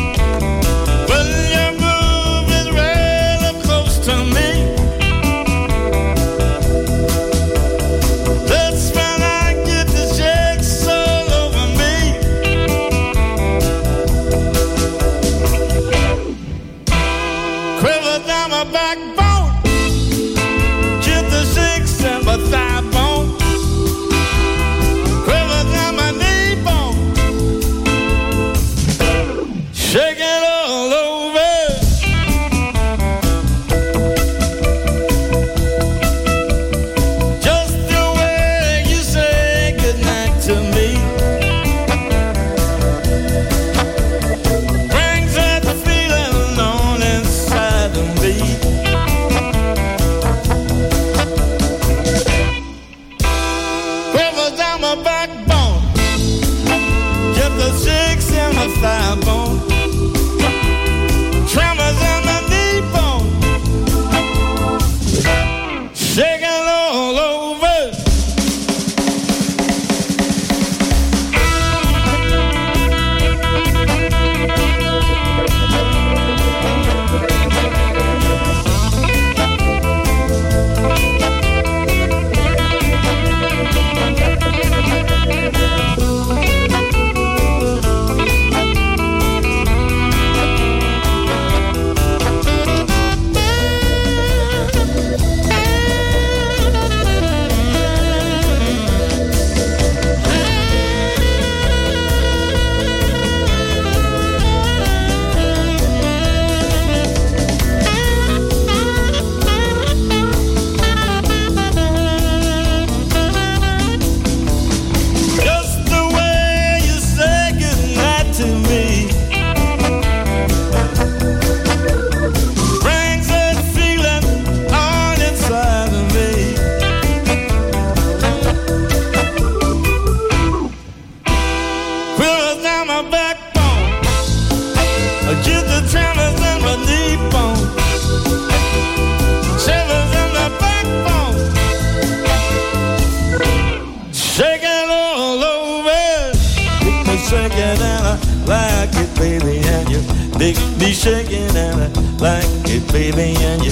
[150.42, 151.88] Shake it and I
[152.20, 153.72] like it, baby, and you.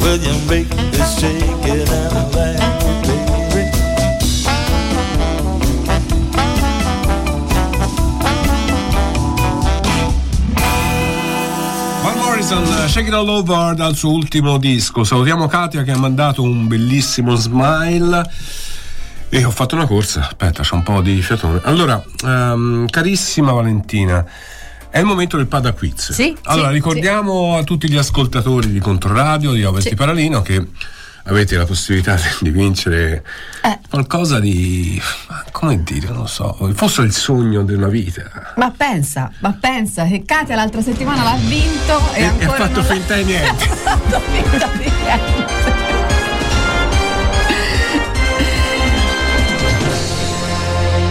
[0.00, 3.26] Will you make me shake it and I like it?
[12.02, 15.04] Van Morrison, Shake It All Over dal suo ultimo disco.
[15.04, 18.30] Salutiamo Katia che ha mandato un bellissimo smile.
[19.28, 20.20] E ho fatto una corsa.
[20.20, 21.60] Aspetta, c'è un po' di fiatone.
[21.64, 24.24] Allora, ehm, carissima Valentina.
[24.88, 26.12] È il momento del Pada Quiz.
[26.12, 29.88] Sì, allora, sì, ricordiamo a tutti gli ascoltatori di Controradio, di Ovest Sì.
[29.90, 30.64] di Paralino, che
[31.24, 33.22] avete la possibilità di vincere
[33.62, 33.78] Eh.
[33.90, 34.98] qualcosa di.
[35.52, 36.56] come dire, non lo so.
[36.74, 38.22] Fosse il sogno di una vita.
[38.56, 42.68] Ma pensa, ma pensa che Katia l'altra settimana l'ha vinto e, E- e ha ancora
[42.68, 43.64] fatto finta di niente.
[43.68, 45.35] ha fatto finta di niente.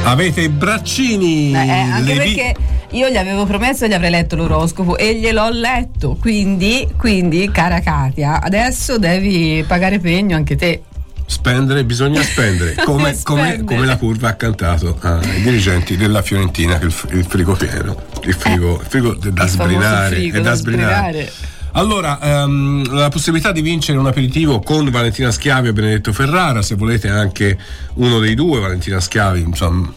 [0.06, 1.52] Avete i braccini.
[1.52, 2.56] Eh, anche le perché
[2.92, 6.16] io gli avevo promesso che gli avrei letto l'oroscopo e gliel'ho letto.
[6.20, 10.84] Quindi, quindi, cara Katia, adesso devi pagare pegno anche te.
[11.28, 13.64] Spendere, bisogna spendere, come, come- Spendere.
[13.64, 17.96] come la curva ha cantato ai dirigenti della Fiorentina, che il, il frigo pieno,
[18.26, 19.46] il frigo, il frigo da Eh.
[19.46, 21.10] Il sbrinare, frigo da da sbrinare.
[21.10, 21.32] sbrinare.
[21.78, 26.76] Allora, ehm, la possibilità di vincere un aperitivo con Valentina Schiavi e Benedetto Ferrara, se
[26.76, 27.58] volete anche
[27.96, 29.92] uno dei due, Valentina Schiavi, insomma.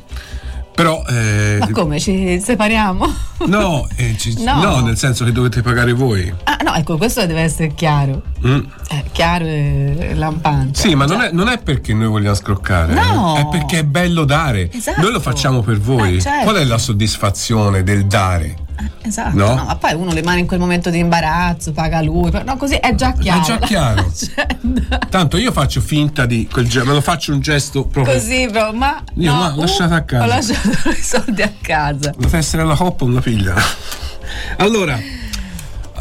[0.75, 3.15] Però, eh, Ma come ci separiamo?
[3.47, 4.61] no, eh, ci- No.
[4.63, 6.33] no, nel senso che dovete pagare voi.
[6.45, 8.23] Ah, no, ecco, questo deve essere chiaro.
[8.45, 8.61] Mm.
[8.91, 10.81] Eh, chiaro e lampante.
[10.81, 13.37] Sì, ma non è, non è perché noi vogliamo scroccare, No.
[13.37, 14.69] eh, è perché è bello dare.
[14.73, 15.01] Esatto.
[15.01, 16.17] Noi lo facciamo per voi.
[16.17, 16.43] Eh, certo.
[16.45, 18.67] Qual è la soddisfazione del dare?
[19.03, 19.55] Esatto, No?
[19.55, 19.65] no?
[19.65, 22.95] ma poi uno le mani in quel momento di imbarazzo, paga lui, no, così è
[22.95, 23.43] già chiaro.
[23.43, 24.11] già chiaro.
[24.15, 24.47] Cioè,
[25.09, 28.15] Tanto io faccio finta di quel ge- me lo faccio un gesto proprio.
[28.15, 29.03] così, però, ma.
[29.15, 30.25] Io, no, ma, lasciate a casa.
[30.25, 32.13] Ho lasciato i soldi a casa.
[32.19, 33.55] La tessera alla coppa una figlia.
[34.59, 34.99] Allora,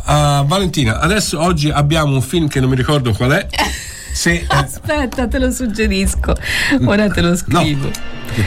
[0.05, 3.47] ah, Valentina, adesso oggi abbiamo un film che non mi ricordo qual è.
[4.17, 6.35] Se, eh, Aspetta, te lo suggerisco.
[6.85, 7.89] Ora te lo scrivo.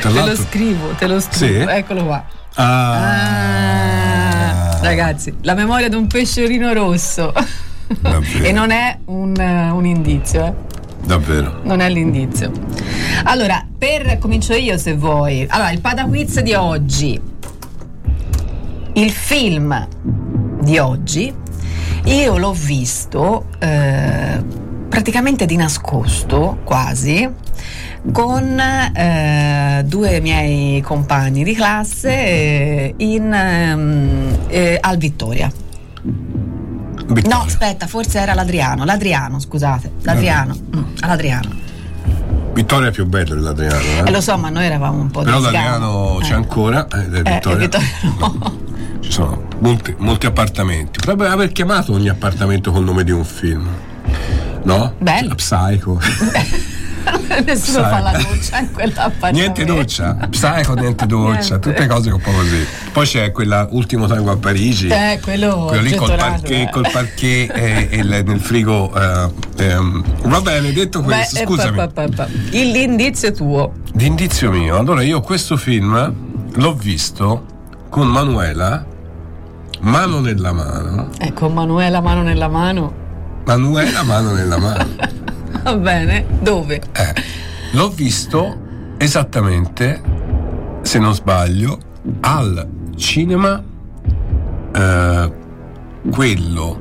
[0.00, 1.68] tra te lo scrivo, te lo scrivo.
[1.68, 1.76] Sì?
[1.76, 2.24] Eccolo qua.
[2.54, 2.98] Ah,
[4.72, 7.32] Ah, ragazzi, la memoria di un pesciolino rosso.
[8.42, 10.54] E non è un, eh, un indizio, eh.
[11.04, 11.58] davvero.
[11.64, 12.52] Non è l'indizio.
[13.24, 15.44] Allora, per comincio io se vuoi.
[15.48, 17.20] Allora, il Pada Quiz di oggi.
[18.92, 19.88] Il film
[20.60, 21.34] di oggi
[22.04, 24.42] io l'ho visto eh,
[24.88, 27.28] praticamente di nascosto, quasi,
[28.12, 35.50] con eh, due miei compagni di classe eh, in, ehm, eh, al Vittoria.
[36.02, 37.36] Vittoria.
[37.36, 38.84] No, aspetta, forse era l'Adriano.
[38.84, 39.92] L'Adriano, scusate.
[40.02, 40.56] L'Adriano.
[40.76, 41.48] Mm, all'Adriano.
[42.54, 43.78] Vittoria è più bella dell'Adriano.
[43.80, 44.02] eh?
[44.06, 46.34] Eh, lo so, ma noi eravamo un po' Però di l'Adriano c'è Eh.
[46.36, 47.56] ancora, ed è Eh, Vittoria.
[47.56, 47.86] e Vittoria
[48.18, 48.68] no.
[49.00, 50.98] Ci sono molti, molti appartamenti.
[50.98, 53.68] Potrebbe aver chiamato ogni appartamento col nome di un film.
[54.64, 54.94] No?
[54.98, 55.34] Bello.
[55.36, 55.98] Psycho.
[57.44, 57.90] Nessuno Sai.
[57.90, 59.38] fa la doccia in quell'appartamento.
[59.38, 60.14] niente doccia.
[60.28, 61.56] Psycho, niente doccia.
[61.56, 61.58] Niente.
[61.60, 62.66] Tutte cose un po' così.
[62.92, 64.88] Poi c'è quella Ultimo Tango a Parigi.
[64.88, 66.70] Eh, quello, quello lì col parquet, eh.
[66.70, 68.92] col parquet e, e il- nel frigo.
[68.94, 70.04] eh, ehm.
[70.24, 71.76] Va bene, detto Beh, questo, eh, scusami.
[71.76, 73.72] pa, pa, pa, L'indizio tuo.
[73.92, 76.14] D'indizio mio, allora io questo film
[76.52, 77.44] l'ho visto
[77.88, 78.84] con Manuela,
[79.80, 81.08] mano nella mano.
[81.18, 82.92] Ecco, Manuela mano nella mano.
[83.44, 84.88] Manuela, mano nella mano.
[85.64, 86.24] Va bene.
[86.40, 86.76] Dove?
[86.76, 87.14] Eh,
[87.72, 88.56] l'ho visto
[88.98, 90.00] esattamente,
[90.82, 91.78] se non sbaglio,
[92.20, 93.62] al cinema
[94.72, 95.32] eh,
[96.10, 96.80] quello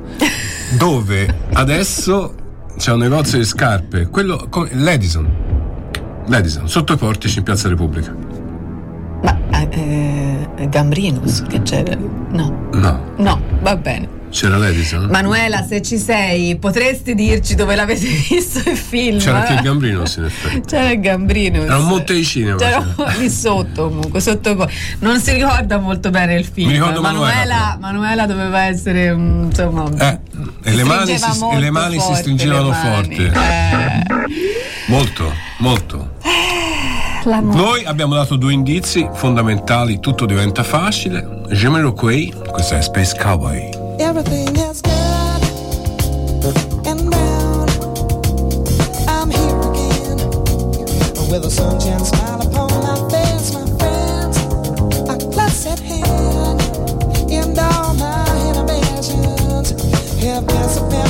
[0.78, 2.34] dove adesso
[2.76, 5.28] c'è un negozio di scarpe, quello come- l'Edison.
[6.26, 8.14] L'Edison, sotto i portici in Piazza Repubblica.
[9.22, 9.36] Ma
[9.70, 11.96] eh, eh, Gambrinus che c'era?
[11.96, 12.68] No.
[12.72, 14.08] No, No, va bene.
[14.30, 15.06] C'era l'Edison.
[15.10, 19.18] Manuela, se ci sei, potresti dirci dove l'avete visto il film?
[19.18, 20.60] C'era anche il Gambrinos in effetti.
[20.66, 21.64] C'era il Gambrinus.
[21.64, 23.12] Era un monte di cinema, C'era c'era.
[23.18, 24.68] lì sotto comunque, sotto
[25.00, 26.68] Non si ricorda molto bene il film.
[26.68, 29.88] Mi ricordo Manuela, Manuela, Manuela doveva essere mm, insomma.
[29.98, 30.18] Eh,
[30.62, 32.94] e le mani, si, e le mani si forte, stringevano le mani.
[32.94, 33.24] forte.
[33.26, 34.48] Eh,
[34.86, 36.14] Molto, molto.
[37.24, 37.56] l'amore.
[37.56, 41.42] Noi abbiamo dato due indizi fondamentali, tutto diventa facile.
[41.50, 43.79] Jamiroquai, questa è Space Cowboy.
[44.00, 45.42] Everything is good
[46.86, 47.68] and.
[49.06, 50.16] I'm here again
[51.30, 54.38] with a sunshine smile upon my face, my friends.
[55.08, 56.62] A blessed hand
[57.30, 58.30] and all my
[60.20, 61.09] have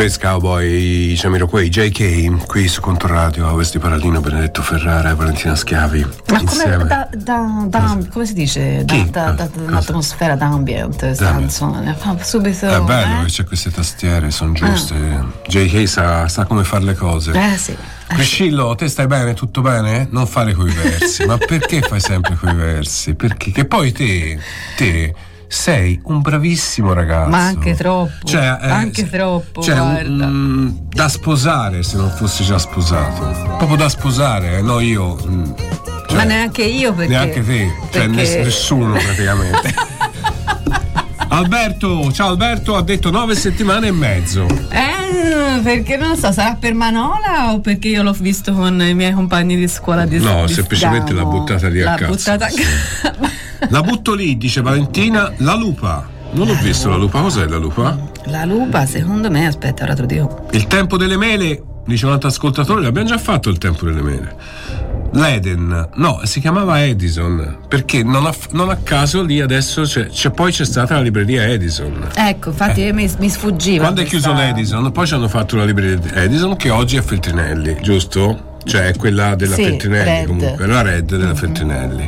[0.00, 6.06] Space Cowboy, Jamiroquai, JK, qui su Controradio, a Westi Paradino, Benedetto Ferrara e Valentina Schiavi.
[6.28, 8.82] Ma come, da, da, da, come, si dice?
[8.86, 11.94] Da, un'atmosfera da ambient, canzone.
[11.94, 13.24] È bello eh?
[13.24, 14.94] che c'è queste tastiere, sono giuste.
[14.94, 15.26] Ah.
[15.46, 17.32] JK sa, sa, come fare le cose.
[17.32, 17.72] Eh sì.
[17.72, 19.34] Eh, Priscillo, te stai bene?
[19.34, 20.08] Tutto bene?
[20.10, 23.12] Non fare coi versi, ma perché fai sempre coi versi?
[23.12, 23.50] Perché?
[23.50, 24.38] Che poi te,
[24.78, 25.14] te
[25.50, 27.28] sei un bravissimo ragazzo.
[27.28, 28.24] Ma anche troppo.
[28.24, 29.60] Cioè, eh, anche troppo.
[29.60, 33.56] Cioè, un, mh, mm, da sposare se non fossi già sposato.
[33.56, 35.16] Proprio da sposare, eh, no io.
[35.16, 35.54] Mh,
[36.06, 37.10] cioè, Ma neanche io perché.
[37.10, 39.74] Neanche te, cioè ness- nessuno praticamente.
[41.30, 44.46] Alberto, ciao Alberto, ha detto nove settimane e mezzo.
[44.70, 49.12] Eh, perché non so, sarà per Manola o perché io l'ho visto con i miei
[49.12, 52.10] compagni di scuola di No, semplicemente l'ha buttata lì a l'ha cazzo.
[52.12, 52.48] Buttata...
[52.48, 52.62] Sì.
[53.68, 56.08] La butto lì, dice Valentina, la lupa.
[56.32, 57.98] Non ho visto la lupa, cos'è la lupa?
[58.26, 60.46] La lupa, secondo me, aspetta, ora te lo dico.
[60.52, 64.36] Il tempo delle mele, dice un altro ascoltatore, l'abbiamo già fatto il tempo delle mele.
[65.12, 70.30] L'Eden, no, si chiamava Edison, perché non a, non a caso lì adesso c'è, c'è,
[70.30, 72.08] poi c'è stata la libreria Edison.
[72.14, 72.92] Ecco, infatti eh.
[72.92, 73.82] mi, mi, sfuggiva.
[73.82, 77.78] Quando è chiuso l'Edison, poi ci hanno fatto la libreria Edison che oggi è Feltrinelli,
[77.82, 78.58] giusto?
[78.64, 80.26] Cioè quella della sì, Feltrinelli red.
[80.26, 81.34] comunque, la Red della mm-hmm.
[81.34, 82.06] Feltrinelli.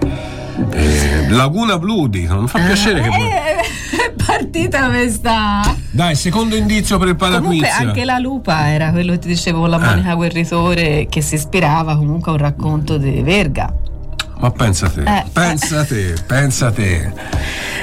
[0.74, 3.20] Eh, Laguna Blu dicono, mi fa piacere che voi...
[3.26, 3.60] Eh,
[4.06, 5.60] è partita questa.
[5.90, 7.70] Dai, secondo indizio per il Comunque paraquiz.
[7.88, 9.84] anche la lupa era quello che ti dicevo con la Eh.
[9.84, 13.72] Monica Guerritore che si ispirava comunque a un racconto di Verga.
[14.38, 17.12] Ma pensa te, Eh, pensa te, pensa te.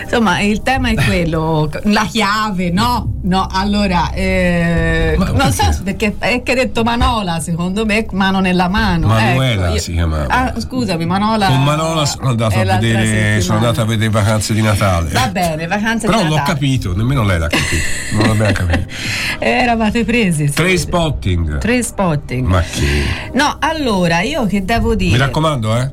[0.03, 3.09] Insomma, il tema è quello, la chiave, no?
[3.30, 6.15] No, allora, eh, Ma non so perché?
[6.17, 9.05] è che detto Manola, secondo me, mano nella mano.
[9.05, 10.25] Manuela ecco, io- si chiamava.
[10.27, 11.45] Ah, scusami, Manola.
[11.45, 15.11] Con Manola sono andato, a vedere, sono andato a vedere vacanze di Natale.
[15.11, 16.53] Va bene, vacanze Però di l'ho Natale.
[16.53, 17.84] capito, nemmeno lei l'ha capito.
[18.13, 18.88] Non l'abbiamo capito.
[19.41, 20.47] Eh, eravate presi.
[20.47, 20.53] sì.
[20.53, 21.59] Tre spotting.
[21.59, 22.47] Tre spotting.
[22.47, 23.30] Ma che?
[23.34, 25.11] No, allora, io che devo dire...
[25.11, 25.91] Mi raccomando, eh?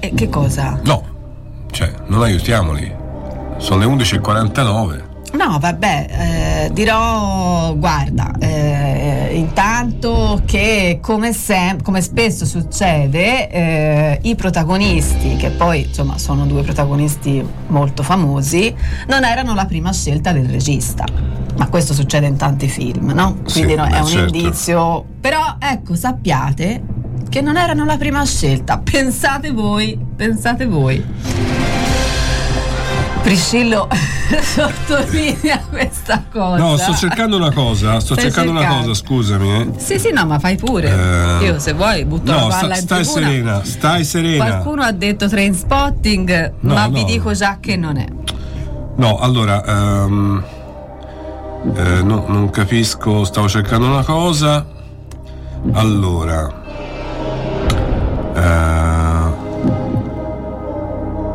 [0.00, 0.80] Eh, che cosa?
[0.82, 1.04] No.
[1.70, 2.92] Cioè, non aiutiamoli.
[3.58, 5.05] Sono le 11.49.
[5.36, 6.06] No, vabbè,
[6.66, 15.50] eh, dirò, guarda, eh, intanto che come, sem- come spesso succede, eh, i protagonisti, che
[15.50, 18.74] poi insomma sono due protagonisti molto famosi,
[19.08, 21.04] non erano la prima scelta del regista.
[21.58, 23.38] Ma questo succede in tanti film, no?
[23.44, 24.36] Sì, Quindi no, beh, è un certo.
[24.36, 25.04] indizio.
[25.20, 26.82] Però ecco, sappiate
[27.28, 28.78] che non erano la prima scelta.
[28.78, 31.85] Pensate voi, pensate voi.
[33.26, 33.88] Priscillo
[34.40, 36.62] sottolinea questa cosa.
[36.62, 37.98] No, sto cercando una cosa.
[37.98, 38.86] Sto Stai cercando una cercando.
[38.88, 39.52] cosa, scusami.
[39.52, 39.68] Eh.
[39.78, 40.88] Sì, sì, no, ma fai pure.
[41.40, 43.26] Eh, Io se vuoi butto No, la sta- palla in stai tribuna.
[43.26, 44.44] serena, stai serena.
[44.44, 46.92] Qualcuno ha detto train spotting, No, ma no.
[46.92, 48.06] vi dico già che non è.
[48.94, 50.44] No, allora, ehm,
[51.74, 54.64] eh, no, non capisco, stavo cercando una cosa.
[55.72, 56.62] Allora,
[58.36, 59.05] eh,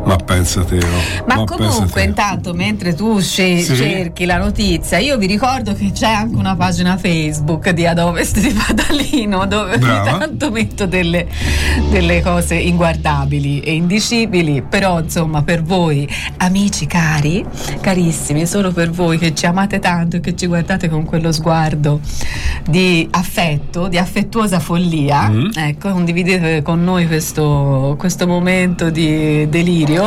[0.04, 1.24] ma pensate, no.
[1.26, 3.76] Ma ma comunque, intanto, mentre tu sce- Sì.
[3.76, 8.38] cerchi la notizia, io vi ricordo che c'è anche una pagina Facebook di Ad Ovest
[8.40, 11.26] di Padalino dove ogni tanto metto delle,
[11.90, 14.62] delle cose inguardabili e indicibili.
[14.62, 17.44] Però, insomma, per voi, amici cari,
[17.80, 22.00] carissimi, solo per voi che ci amate tanto e che ci guardate con quello sguardo
[22.68, 25.46] di affetto, di affettuosa follia, Mm.
[25.54, 30.01] ecco, condividete con noi questo, questo momento di delirio,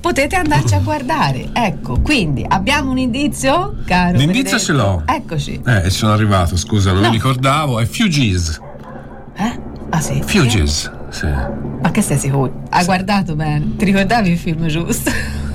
[0.00, 1.48] potete andarci a guardare.
[1.52, 4.16] Ecco, quindi abbiamo un indizio, caro.
[4.18, 4.58] L'indizio Benedetto?
[4.58, 5.02] ce l'ho.
[5.06, 5.60] Eccoci.
[5.66, 7.08] Eh, sono arrivato, scusa, non No.
[7.08, 7.78] mi ricordavo.
[7.80, 8.60] È Fugees.
[9.36, 9.60] Eh?
[9.90, 10.22] Ah sì.
[10.24, 11.26] Fugees, sì.
[11.26, 12.62] Ma che stai sicuro?
[12.70, 13.76] Hai guardato bene?
[13.76, 15.10] Ti ricordavi il film giusto?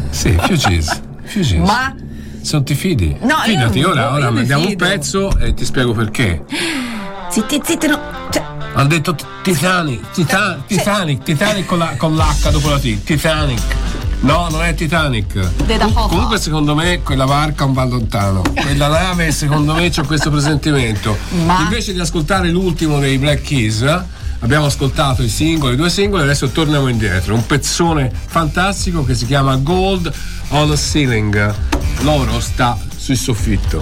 [0.10, 1.02] Sì, Fugees.
[1.24, 1.66] Fugees.
[1.68, 1.94] Ma
[2.42, 3.16] Se non ti fidi?
[3.22, 6.44] No, io Fidati, non- ora, io ora mandiamo un pezzo e ti spiego perché.
[7.30, 8.00] zitti, zitti, no.
[8.36, 10.76] Cioè, Hanno detto Titanic, Tita- Sì.
[10.76, 13.62] Titanic, Titanic con, la- con l'H dopo la T, Titanic.
[14.22, 15.40] No, non è Titanic.
[16.10, 18.42] Comunque secondo me quella barca non va lontano.
[18.54, 21.16] Quella nave secondo me c'è questo presentimento.
[21.46, 24.02] Ma- Invece di ascoltare l'ultimo dei Black Keys, eh,
[24.40, 27.34] abbiamo ascoltato i singoli, i due singoli, adesso torniamo indietro.
[27.36, 30.12] Un pezzone fantastico che si chiama Gold
[30.50, 31.54] on the Ceiling.
[32.02, 33.82] L'oro sta sul soffitto.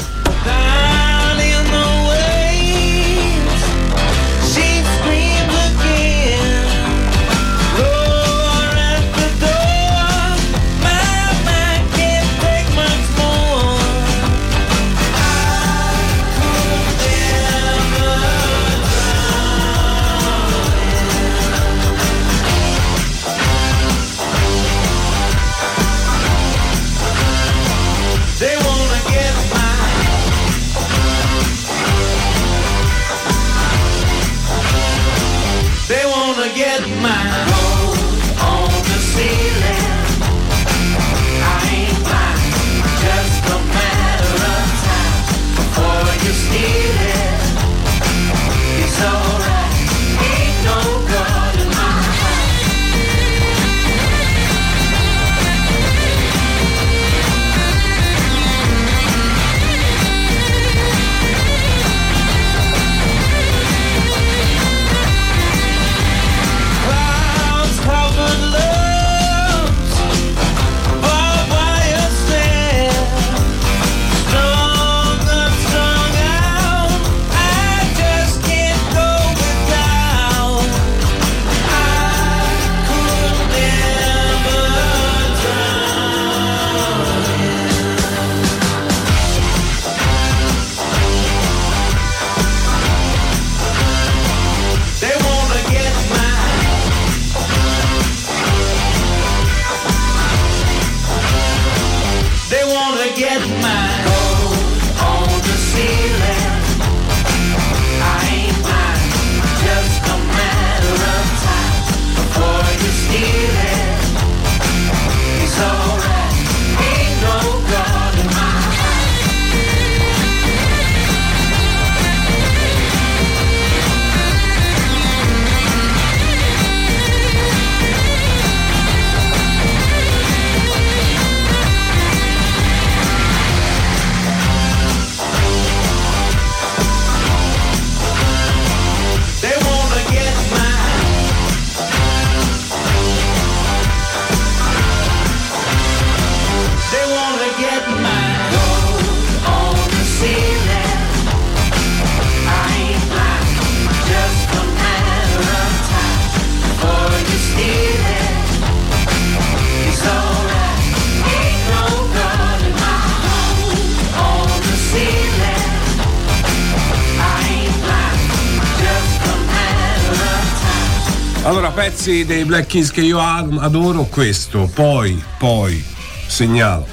[172.04, 174.70] Pezzi dei Black Keys che io ad- adoro, questo.
[174.74, 175.82] Poi, poi,
[176.28, 176.86] segnalo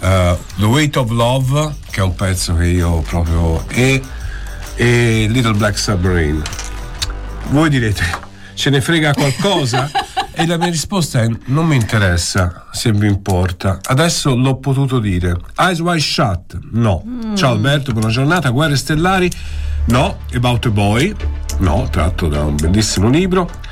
[0.00, 3.68] eh, The Weight of Love, che è un pezzo che io proprio.
[3.68, 4.00] e,
[4.76, 6.40] e Little Black Submarine.
[7.50, 8.02] Voi direte,
[8.54, 9.90] ce ne frega qualcosa?
[10.32, 13.78] e la mia risposta è: non mi interessa se vi importa.
[13.82, 15.36] Adesso l'ho potuto dire.
[15.58, 16.58] Eyes Wide Shut?
[16.70, 17.04] No.
[17.34, 18.48] Ciao Alberto, buona giornata.
[18.48, 19.30] Guerre Stellari?
[19.88, 20.20] No.
[20.32, 21.14] About a Boy?
[21.58, 23.64] No, tratto da un bellissimo libro.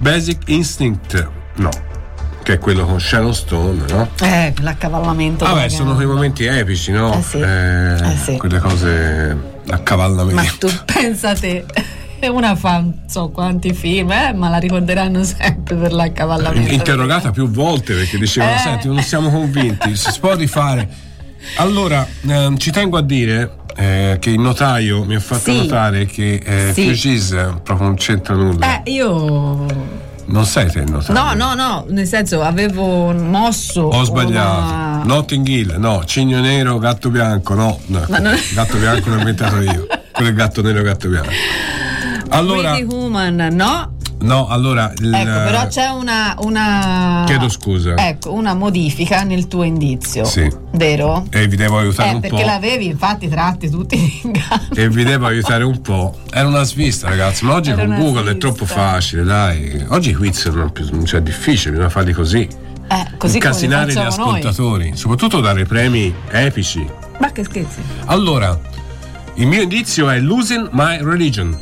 [0.00, 1.28] Basic Instinct?
[1.56, 1.68] No.
[2.42, 4.08] Che è quello con Sharon Stone, no?
[4.22, 5.44] Eh, l'accavallamento.
[5.44, 7.14] Vabbè, della sono quei momenti epici, no?
[7.18, 7.38] Eh sì.
[7.38, 8.36] Eh, Eh sì.
[8.38, 9.36] Quelle cose.
[9.66, 10.66] Ma Accavallamento.
[10.68, 11.64] tu pensa te.
[12.22, 16.72] Una fa non so quanti film, eh, ma la ricorderanno sempre per l'accavallamento.
[16.72, 18.58] interrogata più volte perché dicevano Eh.
[18.58, 20.86] senti non siamo convinti si può rifare
[21.56, 25.56] allora ehm, ci tengo a dire eh, che il notaio mi ha fatto Sì.
[25.56, 26.86] notare che eh, Sì.
[26.88, 27.30] Fugis
[27.62, 29.66] proprio non c'entra nulla Eh, io.
[30.26, 33.82] non sei te il notaio No, no, no, nel senso avevo mosso.
[33.82, 39.08] ho sbagliato una- Notting Hill no cigno nero gatto bianco no, no non- gatto bianco
[39.08, 41.30] l'ho inventato io quello è gatto nero gatto bianco
[42.32, 43.96] allora Pretty Woman, no?
[44.20, 47.24] No allora il- Ecco, però c'è una, una.
[47.26, 47.94] Chiedo scusa.
[47.96, 50.24] Ecco, una modifica nel tuo indizio.
[50.24, 50.48] Sì.
[50.72, 51.26] Vero?
[51.30, 54.68] e vi devo aiutare Eh, un perché po' l'avevi infatti tratti tutti in inganno.
[54.74, 56.18] e vi devo aiutare un po'.
[56.30, 58.38] Era una svista, ragazzi, ma oggi Era con Google è svista.
[58.38, 59.84] troppo facile, dai.
[59.88, 62.48] Oggi i quiz non più, cioè, è difficile, bisogna farli così.
[62.92, 64.38] Eh, così Incasinare gli facciamo noi.
[64.40, 66.84] ascoltatori, soprattutto dare premi epici.
[67.18, 67.80] Ma che scherzi?
[68.06, 68.58] Allora,
[69.34, 71.56] il mio indizio è Losing My Religion.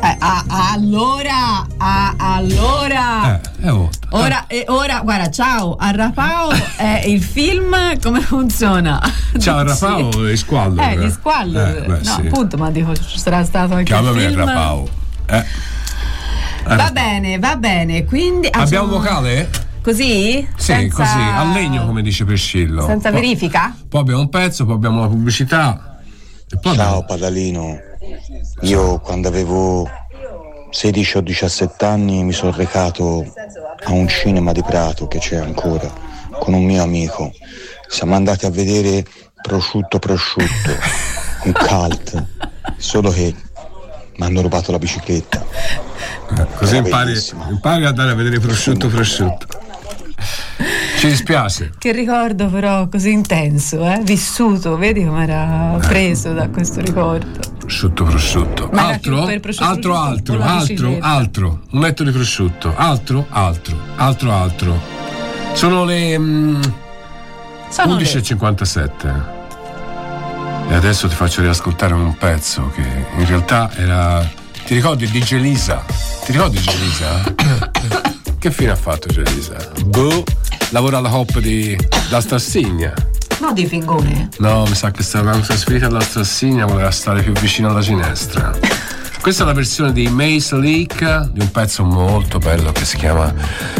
[0.00, 3.40] Eh, ah, allora, ah, allora.
[3.40, 3.88] Eh, è oh.
[4.10, 9.00] Ora, e ora, guarda, ciao, Arrapao è il film, come funziona?
[9.38, 10.88] Ciao Dici- Rapao e Squallor.
[10.88, 11.68] Eh, di Squallor.
[11.68, 12.26] Eh, beh, no, sì.
[12.26, 14.44] appunto, ma dico, ci sarà stato anche Chiamami il film.
[14.44, 14.88] Rapao.
[15.26, 15.44] Eh.
[16.64, 18.46] Va bene, va bene, quindi...
[18.50, 19.50] ah, Abbiamo sono- vocale?
[19.82, 20.46] Così?
[20.56, 22.84] Sì, Senza- così, a legno come dice Pescillo.
[22.86, 23.74] Senza Poi- verifica?
[23.88, 25.98] Poi abbiamo un pezzo, poi abbiamo la pubblicità.
[26.50, 27.78] E poi Ciao abbiamo- Padalino,
[28.62, 29.88] io quando avevo
[30.70, 33.24] 16 o 17 anni mi sono recato
[33.84, 35.90] a un cinema di Prato che c'è ancora
[36.38, 37.32] con un mio amico.
[37.88, 39.04] Siamo andati a vedere
[39.40, 40.70] Prosciutto Prosciutto,
[41.44, 42.24] un cult,
[42.76, 43.34] solo che
[44.16, 45.44] mi hanno rubato la bicicletta.
[46.56, 47.14] Così Era impari,
[47.48, 49.46] impari a andare a vedere prosciutto prosciutto.
[50.98, 51.72] Ci dispiace.
[51.78, 54.00] Che ricordo però così intenso, eh?
[54.02, 57.57] vissuto, vedi com'era preso da questo ricordo.
[57.68, 58.70] Prosciutto prosciutto.
[58.72, 59.26] Ma altro?
[59.40, 61.60] prosciutto, altro, prosciutto, altro, altro, altro.
[61.72, 62.72] Un letto di prosciutto.
[62.74, 64.80] Altro, altro, altro, altro.
[65.52, 66.62] Sono le mm,
[67.68, 69.22] Sono le- 11.57.
[70.70, 74.26] E adesso ti faccio riascoltare un pezzo che in realtà era.
[74.64, 75.84] Ti ricordi DJ Lisa?
[76.24, 77.34] Ti ricordi DJ Lisa?
[78.40, 79.68] che fine ha fatto DJ Lisa?
[79.84, 80.24] Boh,
[80.70, 81.76] lavora alla hop di
[82.08, 83.07] La Stassigna.
[83.40, 84.28] No, di fingone.
[84.38, 86.02] No, mi sa che stava trasferita alla
[86.66, 88.52] voleva stare più vicino alla ginestra.
[89.20, 93.32] Questa è la versione di Mace Leak di un pezzo molto bello che si chiama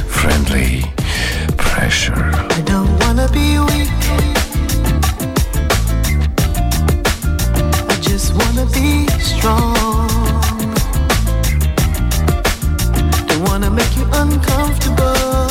[0.06, 0.92] Friendly
[1.56, 2.46] Pressure.
[2.56, 3.88] I don't wanna be weak.
[7.88, 9.76] I just wanna be strong.
[13.26, 15.47] Don't wanna make you uncomfortable.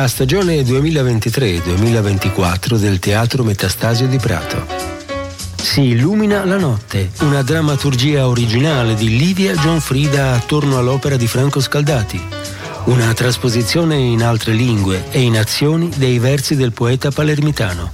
[0.00, 4.66] La stagione 2023-2024 del Teatro Metastasio di Prato.
[5.56, 12.18] Si illumina la notte, una drammaturgia originale di Livia Gianfrida attorno all'opera di Franco Scaldati.
[12.84, 17.90] Una trasposizione in altre lingue e in azioni dei versi del poeta palermitano.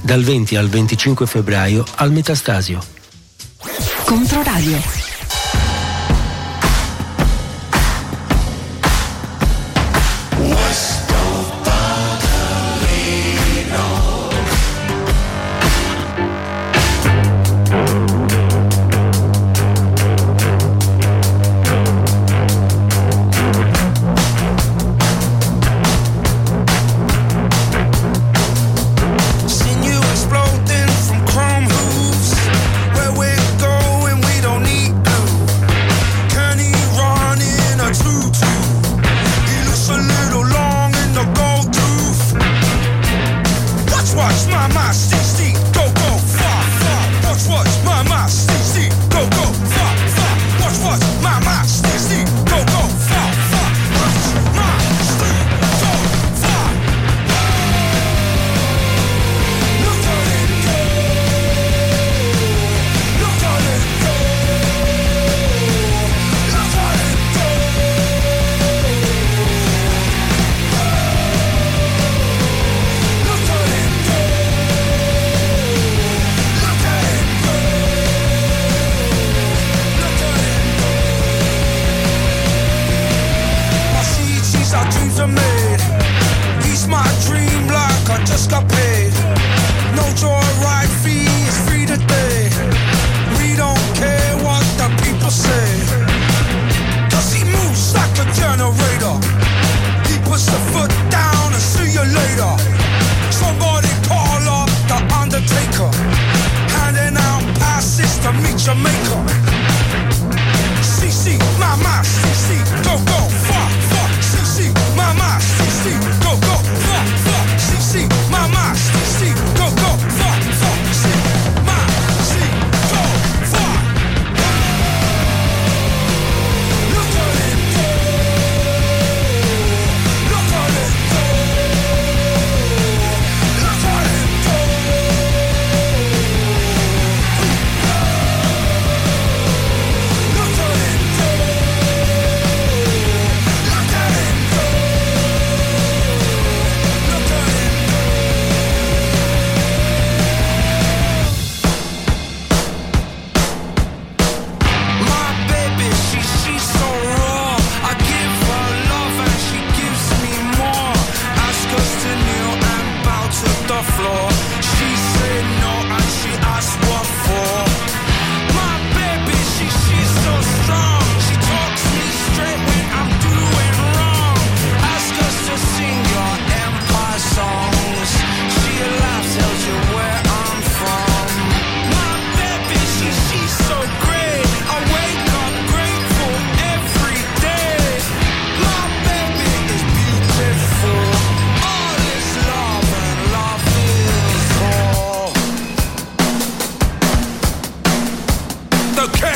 [0.00, 2.80] Dal 20 al 25 febbraio al Metastasio.
[4.04, 4.97] Controradio.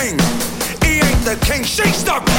[0.03, 0.19] King,
[0.83, 2.33] he ain't the king, she's the go.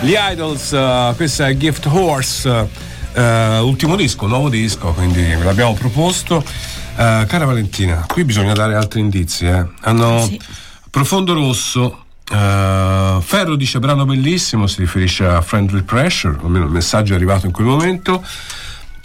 [0.00, 2.68] Gli Idols, eh, questa è Gift Horse,
[3.12, 6.42] eh, ultimo disco, nuovo disco, quindi l'abbiamo proposto.
[6.98, 9.46] Eh, cara Valentina, qui bisogna dare altri indizi.
[9.46, 9.64] eh.
[9.82, 10.40] Hanno Sì.
[10.90, 12.04] profondo rosso.
[12.30, 17.46] eh, Ferro dice brano bellissimo, si riferisce a Friendly Pressure, almeno il messaggio è arrivato
[17.46, 18.22] in quel momento.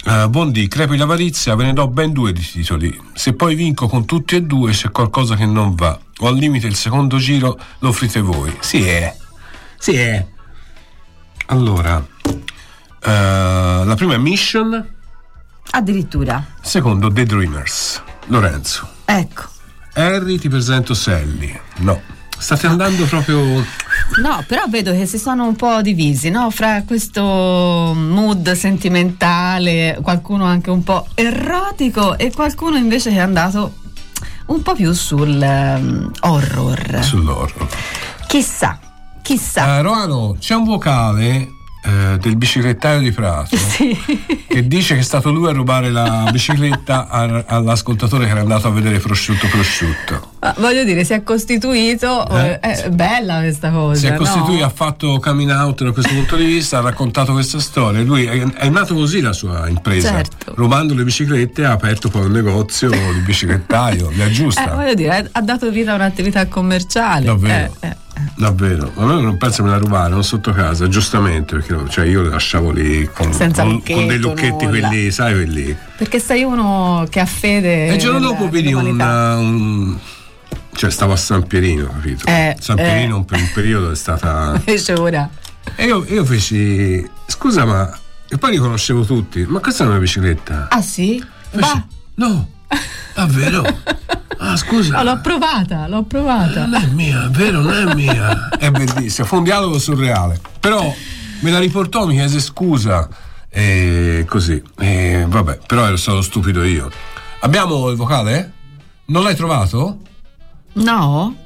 [0.06, 3.00] Eh, Bondi, crepi l'avarizia, ve ne do ben due di titoli.
[3.14, 5.98] Se poi vinco con tutti e due c'è qualcosa che non va.
[6.18, 8.54] O al limite il secondo giro lo offrite voi.
[8.60, 9.16] Sì, è.
[9.78, 10.26] Sì, è.
[11.46, 14.86] Allora, eh, la prima è Mission,
[15.70, 16.44] Addirittura.
[16.60, 18.02] secondo The Dreamers.
[18.26, 18.88] Lorenzo.
[19.04, 19.42] Ecco.
[19.94, 21.58] Harry, ti presento Sally.
[21.76, 22.00] No.
[22.36, 23.38] State andando proprio.
[24.20, 26.50] No, però vedo che si sono un po' divisi, no?
[26.50, 33.74] Fra questo mood sentimentale, qualcuno anche un po' erotico e qualcuno invece che è andato
[34.46, 37.02] un po' più sul ehm, horror.
[37.02, 37.68] Sull'horror.
[38.26, 38.78] Chissà,
[39.22, 39.78] Chissà.
[39.78, 41.50] Eh, Roano, c'è un vocale
[41.84, 43.56] eh, del biciclettaio di Prato
[44.48, 48.68] che dice che è stato lui a rubare la bicicletta a- all'ascoltatore che era andato
[48.68, 50.32] a vedere prosciutto prosciutto.
[50.40, 52.28] Ma voglio dire, si è costituito.
[52.28, 52.58] Eh?
[52.62, 53.98] eh, È bella questa cosa.
[53.98, 54.16] Si è no?
[54.18, 58.02] costituito, ha fatto coming out da questo punto di vista, ha raccontato questa storia.
[58.02, 60.52] Lui è, è nato così la sua impresa, Certo.
[60.56, 64.74] rubando le biciclette ha aperto poi un negozio di biciclettaio, le Eh, aggiusta.
[64.74, 67.24] voglio dire, ha dato vita a un'attività commerciale.
[67.24, 67.74] Davvero?
[67.80, 67.96] Eh, eh.
[68.36, 72.30] Davvero, ma noi non penso me la rubarono sotto casa, giustamente, perché cioè, io le
[72.30, 74.88] lasciavo lì con, con- lucchetto, con dei lucchetti, nulla.
[74.88, 75.76] quelli, sai quelli.
[75.96, 77.88] Perché sei uno che ha fede.
[77.88, 79.36] E il giorno dopo vedi un, nell'umanità.
[79.38, 79.98] un-
[80.72, 82.26] Cioè, stavo a San Pierino, capito?
[82.26, 82.82] Eh, San eh.
[82.82, 84.54] Pierino per un periodo è stata.
[84.58, 85.28] Invece ora.
[85.76, 87.08] E io, io feci.
[87.26, 87.98] Scusa, ma.
[88.28, 89.44] E poi li conoscevo tutti.
[89.46, 90.68] Ma questa è una bicicletta?
[90.70, 91.24] Ah sì?
[91.52, 91.86] Va.
[92.16, 92.48] No,
[93.14, 93.64] davvero?
[94.38, 94.96] Ah, scusa.
[94.96, 96.66] No, l'ho provata, l'ho provata.
[96.66, 98.48] Non è mia, è vero, non è mia.
[98.50, 100.40] È bellissimo, fu un dialogo surreale.
[100.60, 100.94] Però
[101.40, 103.08] me la riportò, mi chiese scusa
[103.48, 104.62] e così.
[104.78, 106.90] E vabbè, però ero stato stupido io.
[107.40, 108.52] Abbiamo il vocale?
[109.06, 109.98] Non l'hai trovato?
[110.74, 111.36] No?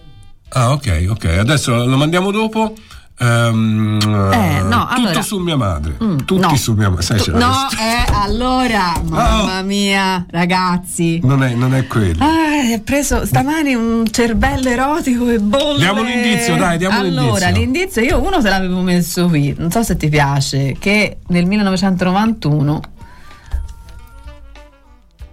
[0.51, 1.24] Ah, ok, ok.
[1.24, 2.74] Adesso lo mandiamo dopo.
[3.21, 3.99] Ehm,
[4.33, 5.97] Eh, no, tutto allora- su mia madre.
[6.03, 6.57] Mm, Tutti no.
[6.57, 7.03] su mia madre.
[7.03, 11.19] Sai, c'era No, eh, allora, mamma mia, ragazzi.
[11.25, 12.23] Non è, non è quello.
[12.23, 15.79] Ah, hai preso stamani un cervello erotico e bolle.
[15.79, 17.51] Diamo un indizio, dai, diamo un allora, indizio.
[17.61, 22.81] l'indizio io uno te l'avevo messo qui, non so se ti piace, che nel 1991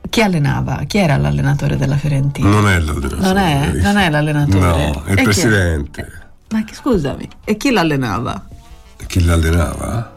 [0.10, 0.82] chi allenava?
[0.88, 2.48] Chi era l'allenatore della Fiorentina?
[2.48, 3.22] Non è l'allenatore.
[3.22, 3.72] Non è?
[3.82, 4.60] Non è l'allenatore?
[4.60, 6.24] No, è E il chi presidente.
[6.50, 8.48] Ma che, scusami, e chi l'allenava?
[9.08, 10.14] Chi l'allenava?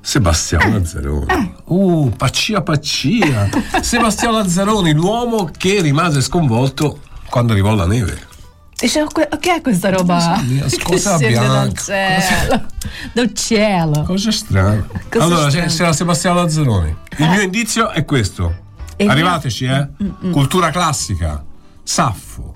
[0.00, 1.54] Sebastiano Lazzaroni.
[1.64, 3.48] Uh, Paccia Paccia.
[3.80, 8.32] Sebastiano Lazzaroni, l'uomo che rimase sconvolto quando arrivò la neve.
[8.78, 10.42] Dicevo, que- che è questa roba?
[10.82, 11.82] cosa scende dal bianca,
[12.20, 12.66] cielo?
[13.12, 14.02] Dal cielo.
[14.02, 14.86] Cosa strano.
[15.08, 15.66] Cosa allora, strano.
[15.68, 16.96] c'è- c'era Sebastiano Lazzaroni.
[17.18, 18.62] Il mio indizio è questo.
[18.96, 19.88] E Arrivateci, eh?
[20.30, 21.42] Cultura classica.
[21.82, 22.54] Saffo.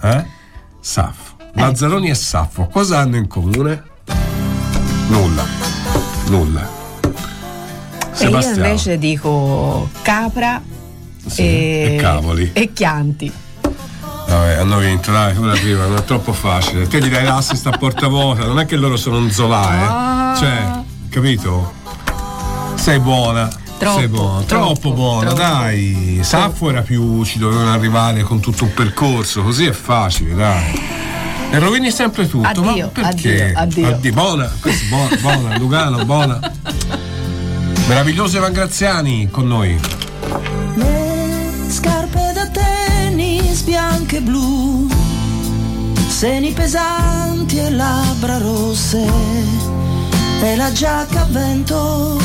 [0.00, 0.24] Eh?
[0.80, 1.29] Saffo.
[1.54, 2.68] Lazzaroni e Saffo.
[2.70, 3.82] Cosa hanno in comune?
[5.08, 5.44] Nulla.
[6.28, 6.68] Nulla.
[8.18, 10.60] E io invece dico capra
[11.26, 12.50] Sì, e, e cavoli.
[12.52, 13.32] e chianti.
[14.28, 16.86] Vabbè, hanno vinto, dai, ora arriva, non è troppo facile.
[16.86, 20.36] Te gli dai l'assist a porta vuota, non è che loro sono un zolà, eh.
[20.38, 21.72] Cioè, capito?
[22.74, 23.48] Sei buona.
[23.78, 25.40] Troppo, sei buona, troppo, troppo, buona, troppo.
[25.42, 26.18] dai.
[26.22, 30.98] Saffo era più, ci dovevano arrivare con tutto un percorso, così è facile, dai.
[31.52, 33.52] E rovini sempre tutto, Addio, ma perché?
[33.52, 34.12] addio, addio.
[34.12, 36.52] Buona, questa è buona, buona, Lugano, buona.
[37.88, 39.76] Meraviglioso Evan Graziani con noi.
[40.74, 44.86] Le scarpe da tennis bianche e blu,
[46.06, 49.04] seni pesanti e labbra rosse,
[50.42, 52.18] e la giacca a vento.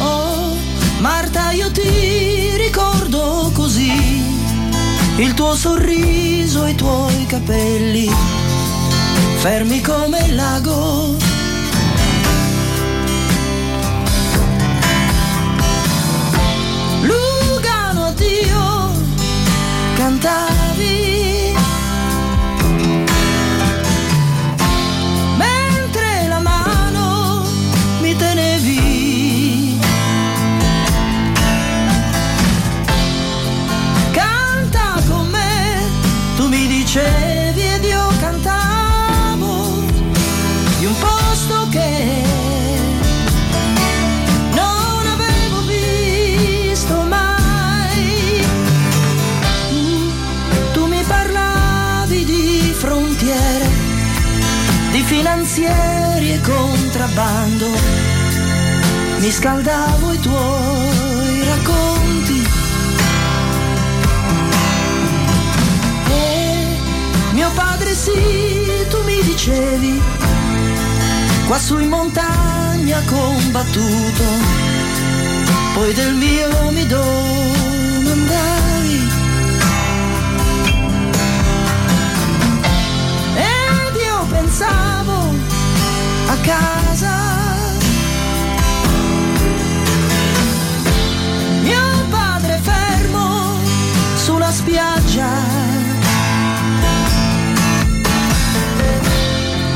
[0.00, 0.56] Oh,
[0.98, 2.27] Marta, io ti
[3.78, 8.10] così, il tuo sorriso e i tuoi capelli,
[9.36, 11.27] fermi come il lago.
[57.18, 57.66] Contrabbando.
[59.18, 62.48] Mi scaldavo i tuoi racconti.
[66.10, 66.76] E
[67.32, 68.12] mio padre sì,
[68.88, 70.00] tu mi dicevi,
[71.46, 74.22] qua su in montagna combattuto
[75.74, 78.26] poi del mio mi domandavi
[83.34, 84.87] ed io pensavo
[86.42, 87.16] casa.
[91.62, 93.58] Mio padre fermo
[94.16, 95.28] sulla spiaggia.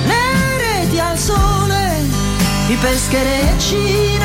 [0.05, 2.07] Le reti al sole
[2.69, 4.19] i pescherecci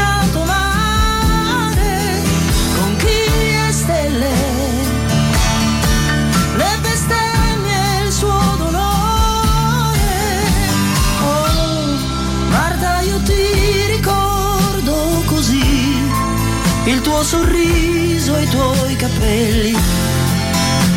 [17.17, 19.75] tuo sorriso e i tuoi capelli,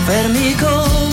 [0.04, 1.09] fermi come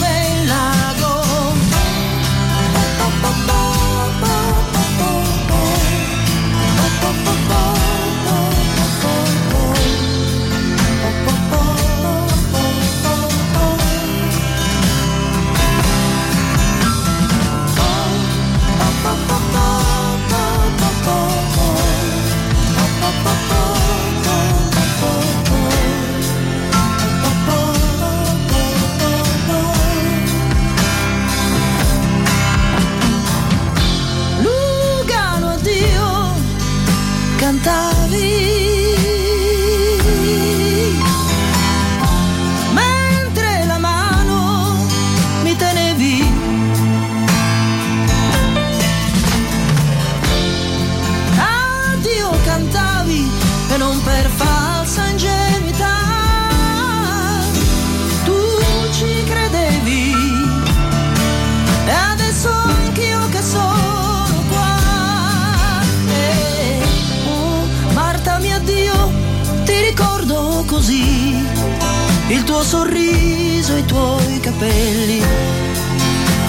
[72.37, 75.21] il tuo sorriso i tuoi capelli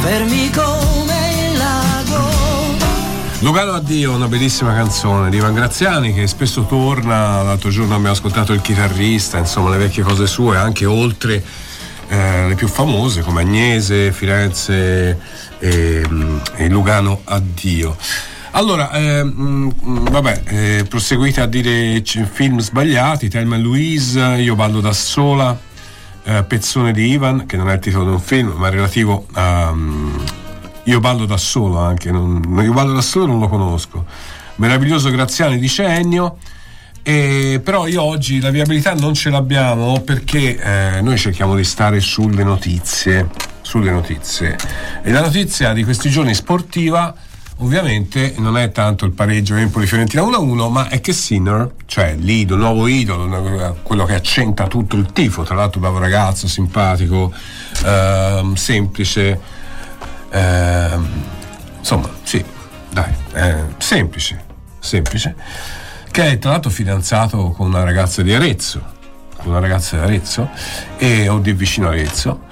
[0.01, 2.29] fermi come il lago.
[3.39, 8.53] Lugano Addio, una bellissima canzone di Ivan Graziani che spesso torna, l'altro giorno abbiamo ascoltato
[8.53, 11.43] il chitarrista, insomma le vecchie cose sue, anche oltre
[12.09, 15.19] eh, le più famose come Agnese, Firenze
[15.59, 17.97] e, mm, e Lugano Addio.
[18.53, 24.93] Allora, eh, vabbè, eh, proseguite a dire film sbagliati, Thelma e Louise, Io ballo da
[24.93, 25.57] sola,
[26.29, 29.73] eh, Pezzone di Ivan, che non è il titolo di un film, ma relativo a...
[29.73, 30.17] mm,
[30.85, 34.05] io ballo da solo anche, non, io ballo da solo non lo conosco.
[34.57, 36.39] Meraviglioso Graziani dice Ennio.
[37.03, 42.01] E però io oggi la viabilità non ce l'abbiamo perché eh, noi cerchiamo di stare
[42.01, 43.29] sulle notizie,
[43.63, 44.57] sulle notizie.
[45.03, 47.15] E la notizia di questi giorni sportiva
[47.59, 52.87] ovviamente non è tanto il pareggio Empoli-Fiorentina 1-1, ma è che Sinner, cioè l'idolo, nuovo
[52.87, 57.33] idolo, quello che accenta tutto il tifo, tra l'altro bravo ragazzo, simpatico,
[57.85, 59.41] ehm, semplice,
[60.31, 61.09] ehm,
[61.79, 62.45] insomma, sì,
[62.91, 64.45] dai, eh, semplice,
[64.79, 65.35] semplice,
[66.11, 68.97] che è tra l'altro fidanzato con una ragazza di Arezzo,
[69.45, 70.49] una ragazza di Arezzo,
[70.97, 72.43] e, o di vicino Arezzo,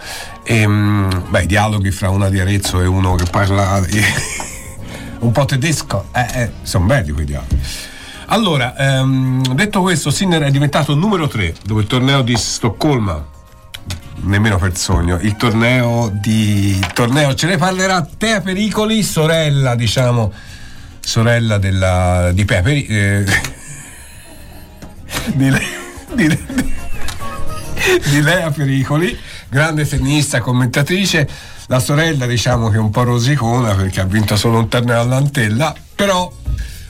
[0.43, 3.81] e, mm, beh, i dialoghi fra una di Arezzo e uno che parla
[5.21, 7.59] un po' tedesco, eh, eh, sono belli quei dialoghi.
[8.27, 13.25] Allora, ehm, detto questo, Sinner è diventato numero 3 dopo il torneo di Stoccolma,
[14.23, 20.33] nemmeno per sogno, il torneo di torneo, ce ne parlerà Tea Pericoli, sorella, diciamo,
[20.99, 23.25] sorella della, di Peperi, eh,
[25.35, 25.63] di, Le-
[26.15, 26.75] di Le-
[28.11, 29.17] di Lea Pericoli,
[29.49, 31.29] grande tennista, commentatrice,
[31.67, 35.75] la sorella diciamo che è un po' rosicona perché ha vinto solo un torneo all'Antella,
[35.95, 36.31] però,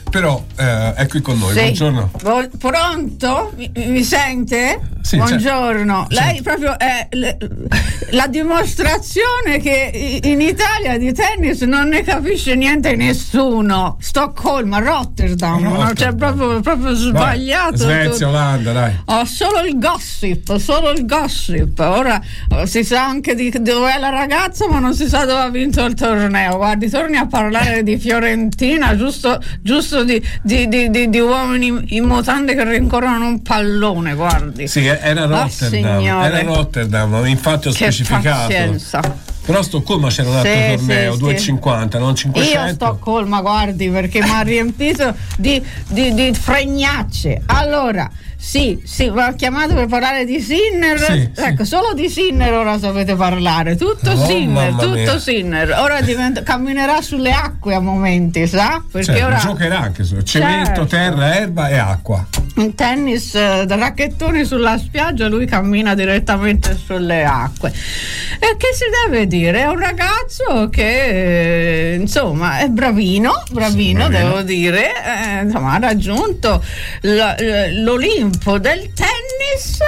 [0.09, 1.59] però eh, è qui con noi, Sì.
[1.59, 2.11] buongiorno.
[2.21, 3.53] Bu- pronto?
[3.55, 4.79] Mi, mi sente?
[5.01, 6.07] Sì, Buongiorno.
[6.09, 6.25] certo.
[6.25, 7.67] Lei proprio è l-
[8.11, 13.95] la dimostrazione che in Italia di tennis non ne capisce niente nessuno.
[14.01, 15.69] Stoccolma, Rotterdam, no?
[15.75, 15.95] Rotterdam.
[15.95, 17.77] cioè proprio, proprio sbagliato.
[17.77, 18.27] Svezia, tutto.
[18.27, 18.93] Olanda, dai.
[19.05, 21.79] Oh, solo il gossip, solo il gossip.
[21.79, 25.39] Ora eh, si sa anche di dove è la ragazza, ma non si sa dove
[25.39, 26.57] ha vinto il torneo.
[26.57, 32.03] Guardi, torni a parlare di Fiorentina, giusto, giusto di, di- di- di- di uomini in
[32.05, 34.67] mutande che rincorrono un pallone, guardi.
[34.67, 36.25] Sì, era Ah, Rotterdam, signore.
[36.27, 38.47] era Rotterdam, infatti ho Che specificato.
[38.47, 39.25] pazienza.
[39.45, 42.59] Però a Stoccolma c'era un altro Sì, torneo, sì, 2,50, non Io 500.
[42.59, 47.43] a Stoccolma, guardi, perché mi ha riempito di, di, di fregnacce.
[47.45, 50.99] Allora, sì, sì, ha chiamato per parlare di Sinner.
[50.99, 51.41] Sì, sì.
[51.41, 53.75] ecco, solo di Sinner ora sapete parlare.
[53.75, 55.19] Tutto Oh, Sinner, tutto mia.
[55.19, 55.69] Sinner.
[55.79, 58.81] Ora diventa- camminerà sulle acque a momenti, sa?
[58.89, 60.85] Perché Cioè, ora giocherà anche su cemento, Certo.
[60.85, 62.25] terra, erba e acqua.
[62.57, 67.69] in tennis eh, da racchettoni sulla spiaggia, lui cammina direttamente sulle acque.
[67.69, 69.61] E che si deve dire?
[69.61, 74.29] È un ragazzo che eh, insomma è bravino, bravino, Sì, bravino.
[74.29, 76.63] devo dire, eh, insomma, ha raggiunto
[77.01, 79.79] l- l- l'Olimpo del tennis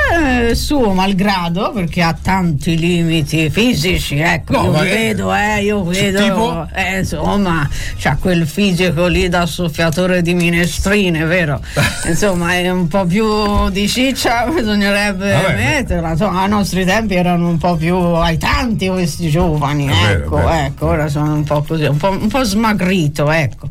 [0.50, 6.12] eh, suo malgrado, perché ha tanti limiti fisici, ecco, No, io vedo, eh, io Cioè,
[6.12, 6.68] vedo, tipo?
[6.74, 11.62] eh, insomma, c'ha quel fisico lì da soffiatore di minestrine, vero?
[12.08, 15.56] insomma, è un po' più di ciccia, bisognerebbe Vabbè.
[15.56, 20.50] metterla, insomma, ai nostri tempi erano un po' più aitanti questi giovani, vero, ecco, vero.
[20.50, 23.68] ecco, ora sono un po' così, un po', un po' smagrito, ecco.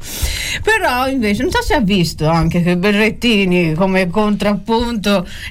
[0.63, 4.57] Però invece non so se ha visto anche che Berrettini come contrappunto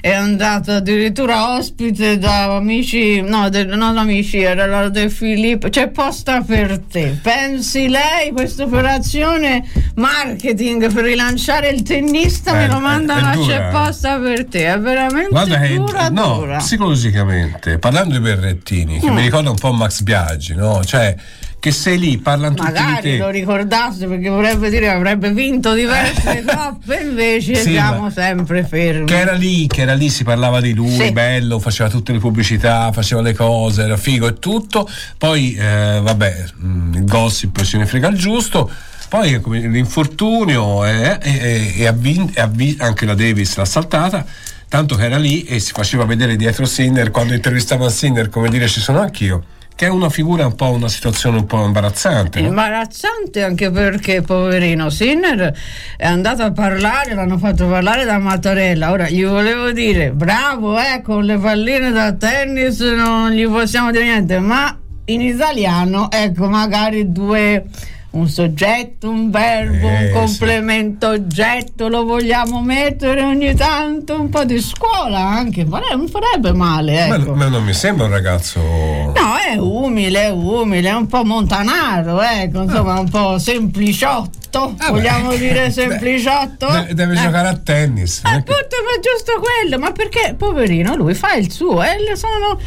[0.00, 5.88] è andato addirittura ospite da amici, no, de- non amici, era la De Filippo, c'è
[5.88, 7.18] posta per te.
[7.22, 9.64] Pensi lei questa operazione
[9.94, 14.46] marketing per rilanciare il tennista me Eh, lo è- mandano è a c'è posta per
[14.46, 16.56] te, è veramente Guarda dura no, dura.
[16.58, 19.14] psicologicamente, parlando di Berrettini, che Mm.
[19.14, 20.82] mi ricorda un po' Max Biaggi, no?
[20.84, 21.14] Cioè,
[21.60, 26.44] che sei lì, parlano tutti Magari lo ricordasse perché vorrebbe dire che avrebbe vinto diverse
[26.46, 29.06] coppe, invece Sì, siamo sempre fermi.
[29.06, 31.10] Che era lì, che era lì, si parlava di lui, Sì.
[31.12, 34.88] bello, faceva tutte le pubblicità, faceva le cose, era figo e tutto.
[35.18, 38.70] Poi, eh, vabbè, mh, il gossip ce ne frega il giusto.
[39.08, 43.56] Poi eh, l'infortunio eh, e, e- e ha vin- e ha vi- anche la Davis
[43.56, 44.24] l'ha saltata.
[44.68, 48.68] Tanto che era lì e si faceva vedere dietro Sinner quando intervistava Sinner, come dire
[48.68, 49.42] ci sono anch'io,
[49.78, 52.40] che è una figura un po' una situazione un po' imbarazzante.
[52.40, 52.48] no?
[52.48, 55.56] Imbarazzante anche perché poverino Sinner
[55.96, 58.90] è andato a parlare, l'hanno fatto parlare da Mattarella.
[58.90, 64.02] Ora gli volevo dire bravo, eh, con le palline da tennis non gli possiamo dire
[64.02, 67.64] niente, ma in italiano, ecco, magari due
[68.10, 74.44] un soggetto, un verbo, Eh, un complemento oggetto, lo vogliamo mettere ogni tanto, un po'
[74.44, 77.34] di scuola anche, ma non farebbe male, Ma, ecco.
[77.34, 78.60] ma non mi sembra un ragazzo.
[78.60, 84.74] No, è umile, è umile, è un po' montanaro, ecco, insomma, un po' sempliciotto.
[84.88, 86.66] Vogliamo dire sempliciotto?
[86.70, 88.20] De- deve Eh, giocare a tennis.
[88.24, 92.58] Appunto, ma giusto quello, ma perché, poverino, lui fa il suo, e le sono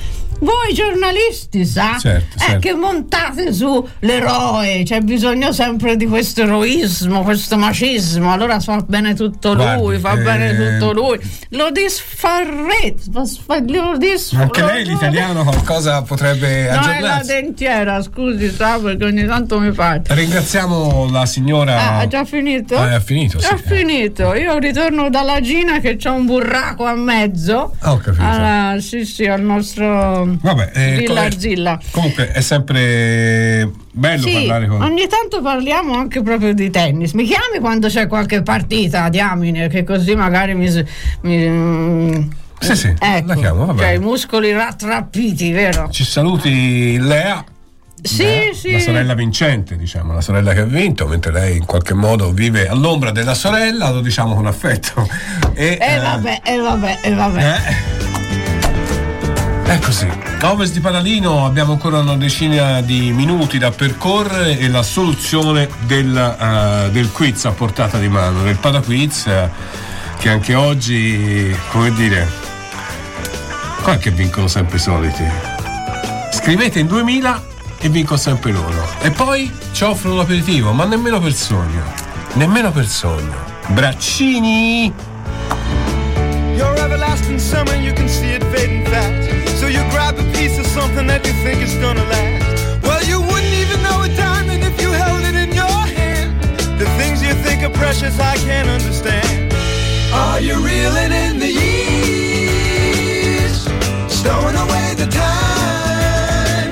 [0.41, 1.97] voi giornalisti, sa?
[1.99, 2.59] Certo, Eh, certo.
[2.59, 9.13] che montate su l'eroe, c'è bisogno sempre di questo eroismo, questo macismo, allora fa bene
[9.13, 9.63] tutto lui,
[9.97, 11.19] Guardi, fa eh, bene tutto lui.
[11.49, 18.01] Lo disfarrete, lo sfa- lo dis- Anche lei l'italiano qualcosa potrebbe No, è la dentiera,
[18.01, 20.13] scusi, sa, perché ogni tanto mi parte.
[20.13, 21.77] Ringraziamo la signora.
[21.77, 22.75] Ah, ha già finito?
[22.77, 23.45] Ah, ha finito, sì.
[23.51, 24.33] Ha finito.
[24.35, 27.73] Io ritorno dalla Gina che c'ha un burraco a mezzo.
[27.79, 28.23] Ah, ho capito.
[28.23, 31.79] Alla- sì, sì, al nostro Vabbè, eh, Villa come- Zilla.
[31.91, 34.81] Comunque è sempre bello Sì, parlare con.
[34.81, 37.13] ogni tanto parliamo anche proprio di tennis.
[37.13, 40.69] Mi chiami quando c'è qualche partita, diamine, che così magari mi.
[41.21, 42.21] mi- mm,
[42.59, 45.89] Sì, sì, ecco, la chiamo, va Cioè, i muscoli rattrappiti, vero?
[45.89, 47.43] Ci saluti Lea.
[48.03, 48.71] Sì, Lea, sì.
[48.71, 52.67] La sorella vincente, diciamo, la sorella che ha vinto, mentre lei in qualche modo vive
[52.67, 55.07] all'ombra della sorella, lo diciamo con affetto.
[55.53, 57.61] E, E eh, vabbè, e vabbè, e vabbè.
[59.79, 60.07] Così.
[60.41, 65.69] A ovest di Paralino abbiamo ancora una decina di minuti da percorrere e la soluzione
[65.85, 69.49] del, eh, del quiz a portata di mano, del Padaquiz, eh,
[70.17, 72.27] che anche oggi, come dire,
[73.81, 75.23] qua che vincono sempre i soliti.
[76.31, 77.43] Scrivete in 2000
[77.79, 78.87] e vincono sempre loro.
[79.01, 81.83] E poi ci offrono l'aperitivo, ma nemmeno per sogno.
[82.33, 83.35] Nemmeno per sogno.
[83.67, 84.91] Braccini!
[86.55, 88.40] Your everlasting summer, you can see it
[90.81, 92.81] something that you think is gonna last.
[92.81, 96.29] Well, you wouldn't even know a diamond if you held it in your hand.
[96.81, 99.53] The things you think are precious, I can't understand.
[100.11, 103.55] Are you reeling in the years?
[104.19, 106.71] Stowing away the time?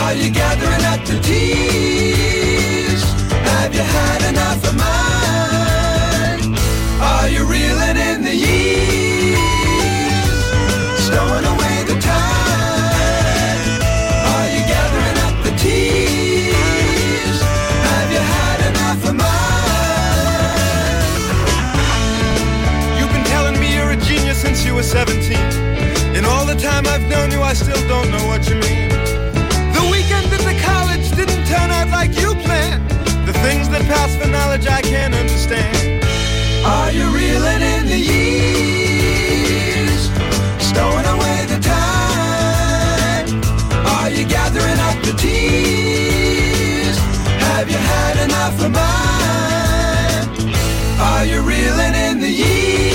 [0.00, 3.02] Are you gathering up the tears?
[3.50, 6.42] Have you had enough of mine?
[7.12, 9.40] Are you reeling in the years?
[11.06, 11.59] Stowing away
[24.90, 25.38] 17.
[26.16, 28.88] In all the time I've known you, I still don't know what you mean.
[29.70, 32.90] The weekend at the college didn't turn out like you planned.
[33.24, 36.02] The things that pass for knowledge I can't understand.
[36.66, 40.10] Are you reeling in the years?
[40.58, 43.28] Stowing away the time?
[43.94, 46.98] Are you gathering up the tears?
[47.46, 50.26] Have you had enough of mine?
[50.98, 52.89] Are you reeling in the years?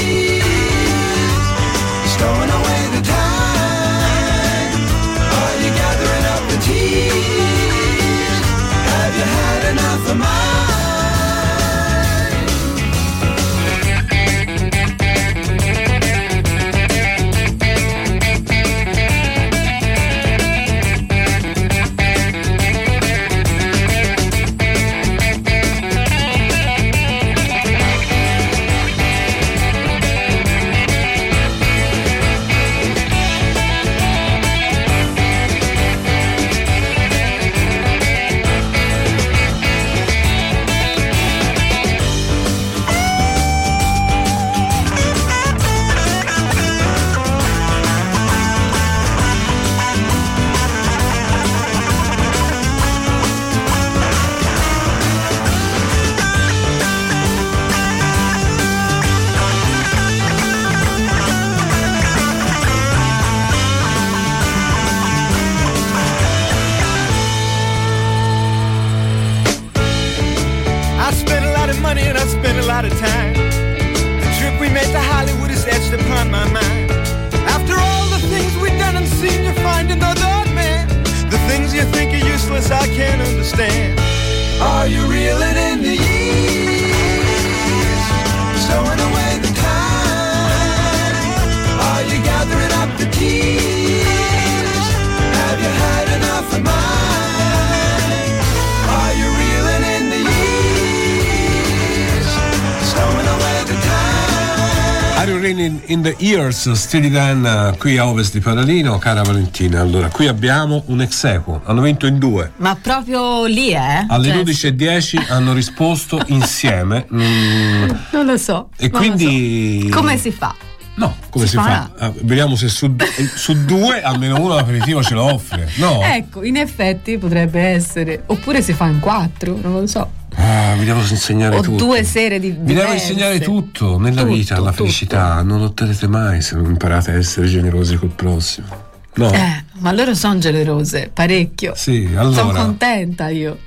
[105.46, 109.80] Raining in the ears, Steely Dan eh, qui a ovest di Padalino, cara Valentina.
[109.82, 112.52] Allora, qui abbiamo un ex equo, hanno vinto in due.
[112.58, 114.06] Ma proprio lì, eh?
[114.08, 117.06] Alle Cioè, 11.10 hanno risposto insieme.
[117.14, 118.70] mm, Non lo so.
[118.78, 119.88] e quindi.
[119.92, 119.96] so.
[120.00, 120.56] Come si fa?
[120.96, 121.64] No, come si si, fa?
[121.64, 122.06] fa?
[122.06, 122.96] Ah, vediamo se su,
[123.36, 125.70] su due almeno uno l'aperitivo ce lo offre.
[125.76, 126.02] No.
[126.02, 128.24] Ecco, in effetti potrebbe essere.
[128.26, 130.10] Oppure si fa in quattro, non lo so.
[130.38, 131.86] Ah, vi devo insegnare o tutto.
[131.86, 134.84] due sere di Vi devo insegnare tutto nella Tutto, vita, la tutto.
[134.84, 135.42] felicità.
[135.42, 138.68] Non lotterete mai se non imparate a essere generosi col prossimo.
[139.16, 139.32] No.
[139.32, 141.74] Eh, ma loro sono generose, parecchio.
[141.76, 142.62] Sì, Sono allora.
[142.64, 143.58] contenta io.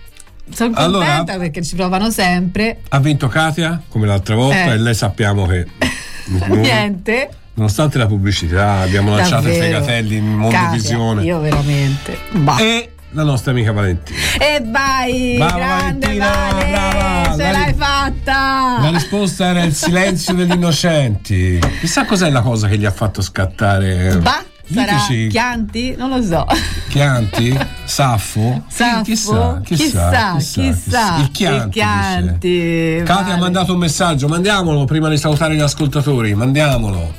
[0.53, 2.81] Sono Allora- contenta perché ci provano sempre.
[2.89, 4.71] Ha vinto Katia come l'altra volta Eh.
[4.73, 5.67] e lei sappiamo che
[6.27, 7.29] non- Niente.
[7.55, 9.83] nonostante la pubblicità abbiamo lanciato i Davvero.
[9.83, 12.17] fregatelli in mondovisione Io veramente.
[12.33, 12.59] Bah.
[12.59, 14.19] e la nostra amica Valentina.
[14.39, 17.37] E vai, Brava grande Valentina, Vale, brava.
[17.37, 18.79] ce l'hai fatta.
[18.83, 21.59] La risposta era il silenzio degli innocenti.
[21.81, 24.19] Chissà cos'è la cosa che gli ha fatto scattare.
[24.19, 25.95] Bah, sarà Diteci, Chianti?
[25.97, 26.45] Non lo so.
[26.91, 27.59] Chianti?
[27.85, 28.65] Saffo?
[28.69, 29.03] Saffo?
[29.03, 31.17] Chissà, chissà, chissà, chissà.
[31.19, 31.67] Il Chianti.
[31.67, 33.03] Il Chianti.
[33.05, 33.33] Katia vale.
[33.33, 37.15] ha mandato un messaggio, mandiamolo prima di salutare gli ascoltatori, mandiamolo.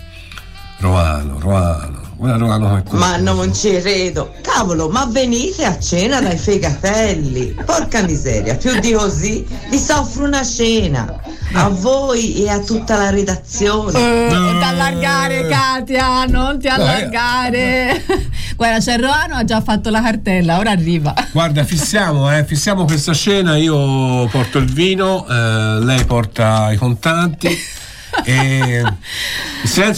[0.78, 2.09] Roano, Roano.
[2.20, 4.34] Guarda Roano come Ma non ci credo.
[4.42, 7.56] Cavolo, ma venite a cena dai fegatelli.
[7.66, 11.18] Porca miseria, più di così vi soffro una cena.
[11.54, 13.98] A voi e a tutta la redazione.
[13.98, 18.04] Eh, non ti allargare Katia, non ti allargare.
[18.58, 21.14] Guarda, c'è Roano, ha già fatto la cartella, ora arriva.
[21.32, 27.48] Guarda, fissiamo, eh, fissiamo questa scena, io porto il vino, eh, lei porta i contanti.
[28.24, 28.84] e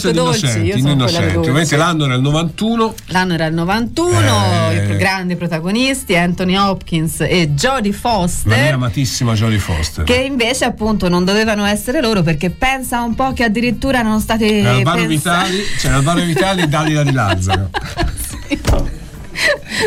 [0.08, 1.36] il Dolci, io innocenti, innocenti.
[1.36, 2.94] Ovviamente l'anno era il 91.
[3.06, 4.92] L'anno era il 91, Eh.
[4.94, 8.72] i grandi protagonisti Anthony Hopkins e Jodie La mia Foster.
[8.74, 10.04] amatissima Jodie Foster.
[10.04, 14.58] Che invece appunto non dovevano essere loro perché pensa un po' che addirittura erano state
[14.58, 17.70] Era Alvaro Vitali, c'era Alvaro Vitali e Dalila di Lazzaro.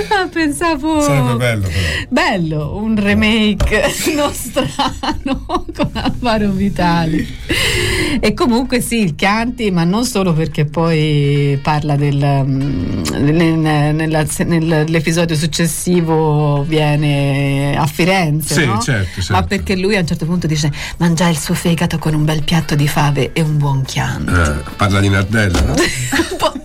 [0.10, 2.06] Ah, pensavo Sarebbe bello però.
[2.10, 3.84] bello un remake
[4.16, 7.26] nostrano con Alvaro Vitali
[8.20, 12.16] e comunque sì il Chianti ma non solo perché poi parla del
[12.46, 18.80] mm, nel- nell'episodio successivo viene a Firenze Sì, no?
[18.80, 19.34] certo, certo.
[19.34, 22.44] ma perché lui a un certo punto dice mangia il suo fegato con un bel
[22.44, 25.74] piatto di fave e un buon Chianti Eh, parla di Nardella, no?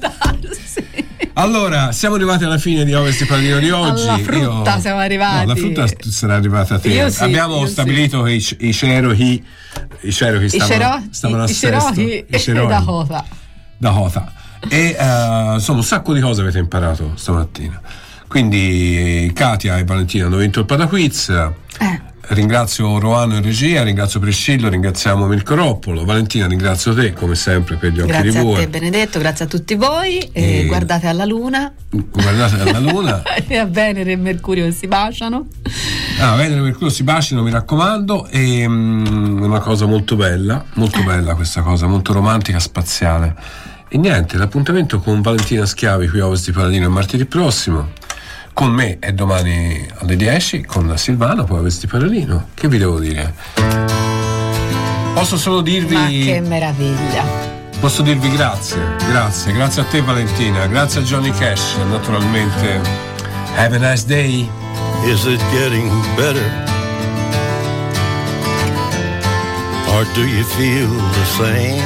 [1.41, 4.07] Allora, siamo arrivati alla fine di Ovest di Padrino di oggi.
[4.07, 5.47] Alla frutta Io- siamo arrivati.
[5.47, 7.11] No, la frutta sarà arrivata a te.
[7.11, 9.43] Sì, Abbiamo stabilito che i, i Cherokee,
[10.01, 11.99] i Cherokee stavano, stavano a i sesto.
[11.99, 12.69] I e Cherokee.
[12.69, 13.25] Dakota.
[13.79, 14.33] Dakota.
[14.69, 17.81] E eh, insomma un sacco di cose avete imparato stamattina.
[18.29, 21.31] Quindi Katia e Valentina hanno vinto il Pataquiz.
[21.31, 22.03] Eh.
[22.33, 26.05] Ringrazio Roano in regia, ringrazio Priscillo, ringraziamo Mirko Roppolo.
[26.05, 28.55] Valentina, ringrazio te come sempre per gli occhi Grazie di a bue.
[28.61, 33.23] te Benedetto, grazie a tutti voi e E- guardate alla luna Guardate alla luna.
[33.49, 35.49] e a Venere e Mercurio si baciano.
[36.21, 38.29] Ah, Venere e Mercurio si bacino, mi raccomando.
[38.29, 43.35] E mm, una cosa molto bella, molto bella questa cosa, molto romantica, spaziale.
[43.89, 47.89] E niente, l'appuntamento con Valentina Schiavi qui a Ovest di Paladino è martedì prossimo.
[48.61, 52.49] Con me è domani alle 10, con Silvano, poi a Ovest di Paladino.
[52.53, 53.33] Che vi devo dire?
[55.15, 55.95] Posso solo dirvi.
[55.95, 57.25] Ma che meraviglia.
[57.81, 62.83] Posso dirvi grazie, grazie, grazie a te Valentina, grazie a Johnny Cash, naturalmente.
[63.57, 64.47] Have a nice day.
[65.07, 66.45] Is it getting better?
[69.95, 71.83] Or do you feel the same?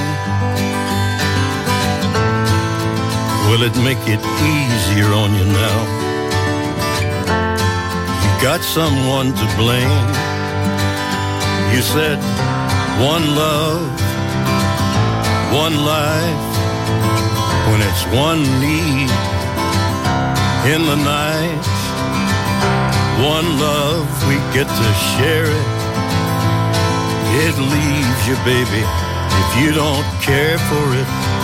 [3.48, 6.03] Will it make it easier on you now?
[8.44, 10.08] Got someone to blame.
[11.72, 12.18] You said
[13.00, 13.88] one love,
[15.50, 16.44] one life,
[17.72, 19.08] when it's one need
[20.68, 21.64] in the night.
[23.24, 25.68] One love, we get to share it.
[27.46, 28.84] It leaves you, baby,
[29.40, 31.43] if you don't care for it.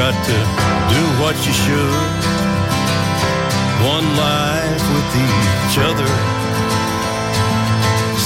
[0.00, 0.38] got to
[0.94, 1.92] do what you should.
[3.84, 6.10] One life with each other,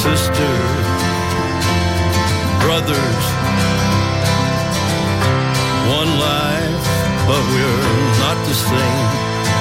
[0.04, 0.54] sister,
[2.62, 3.24] brothers.
[5.98, 6.86] One life,
[7.26, 7.82] but we're
[8.22, 9.10] not the same.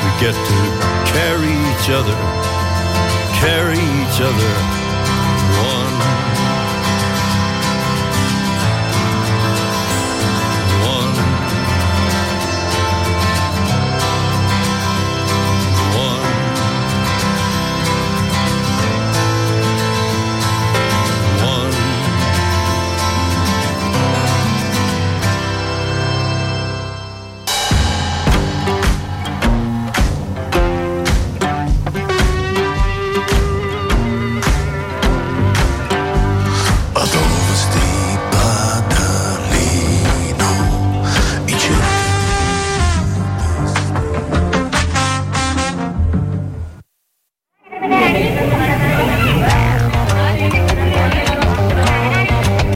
[0.04, 0.60] We get to
[1.14, 2.44] carry each other
[3.44, 4.83] carry each other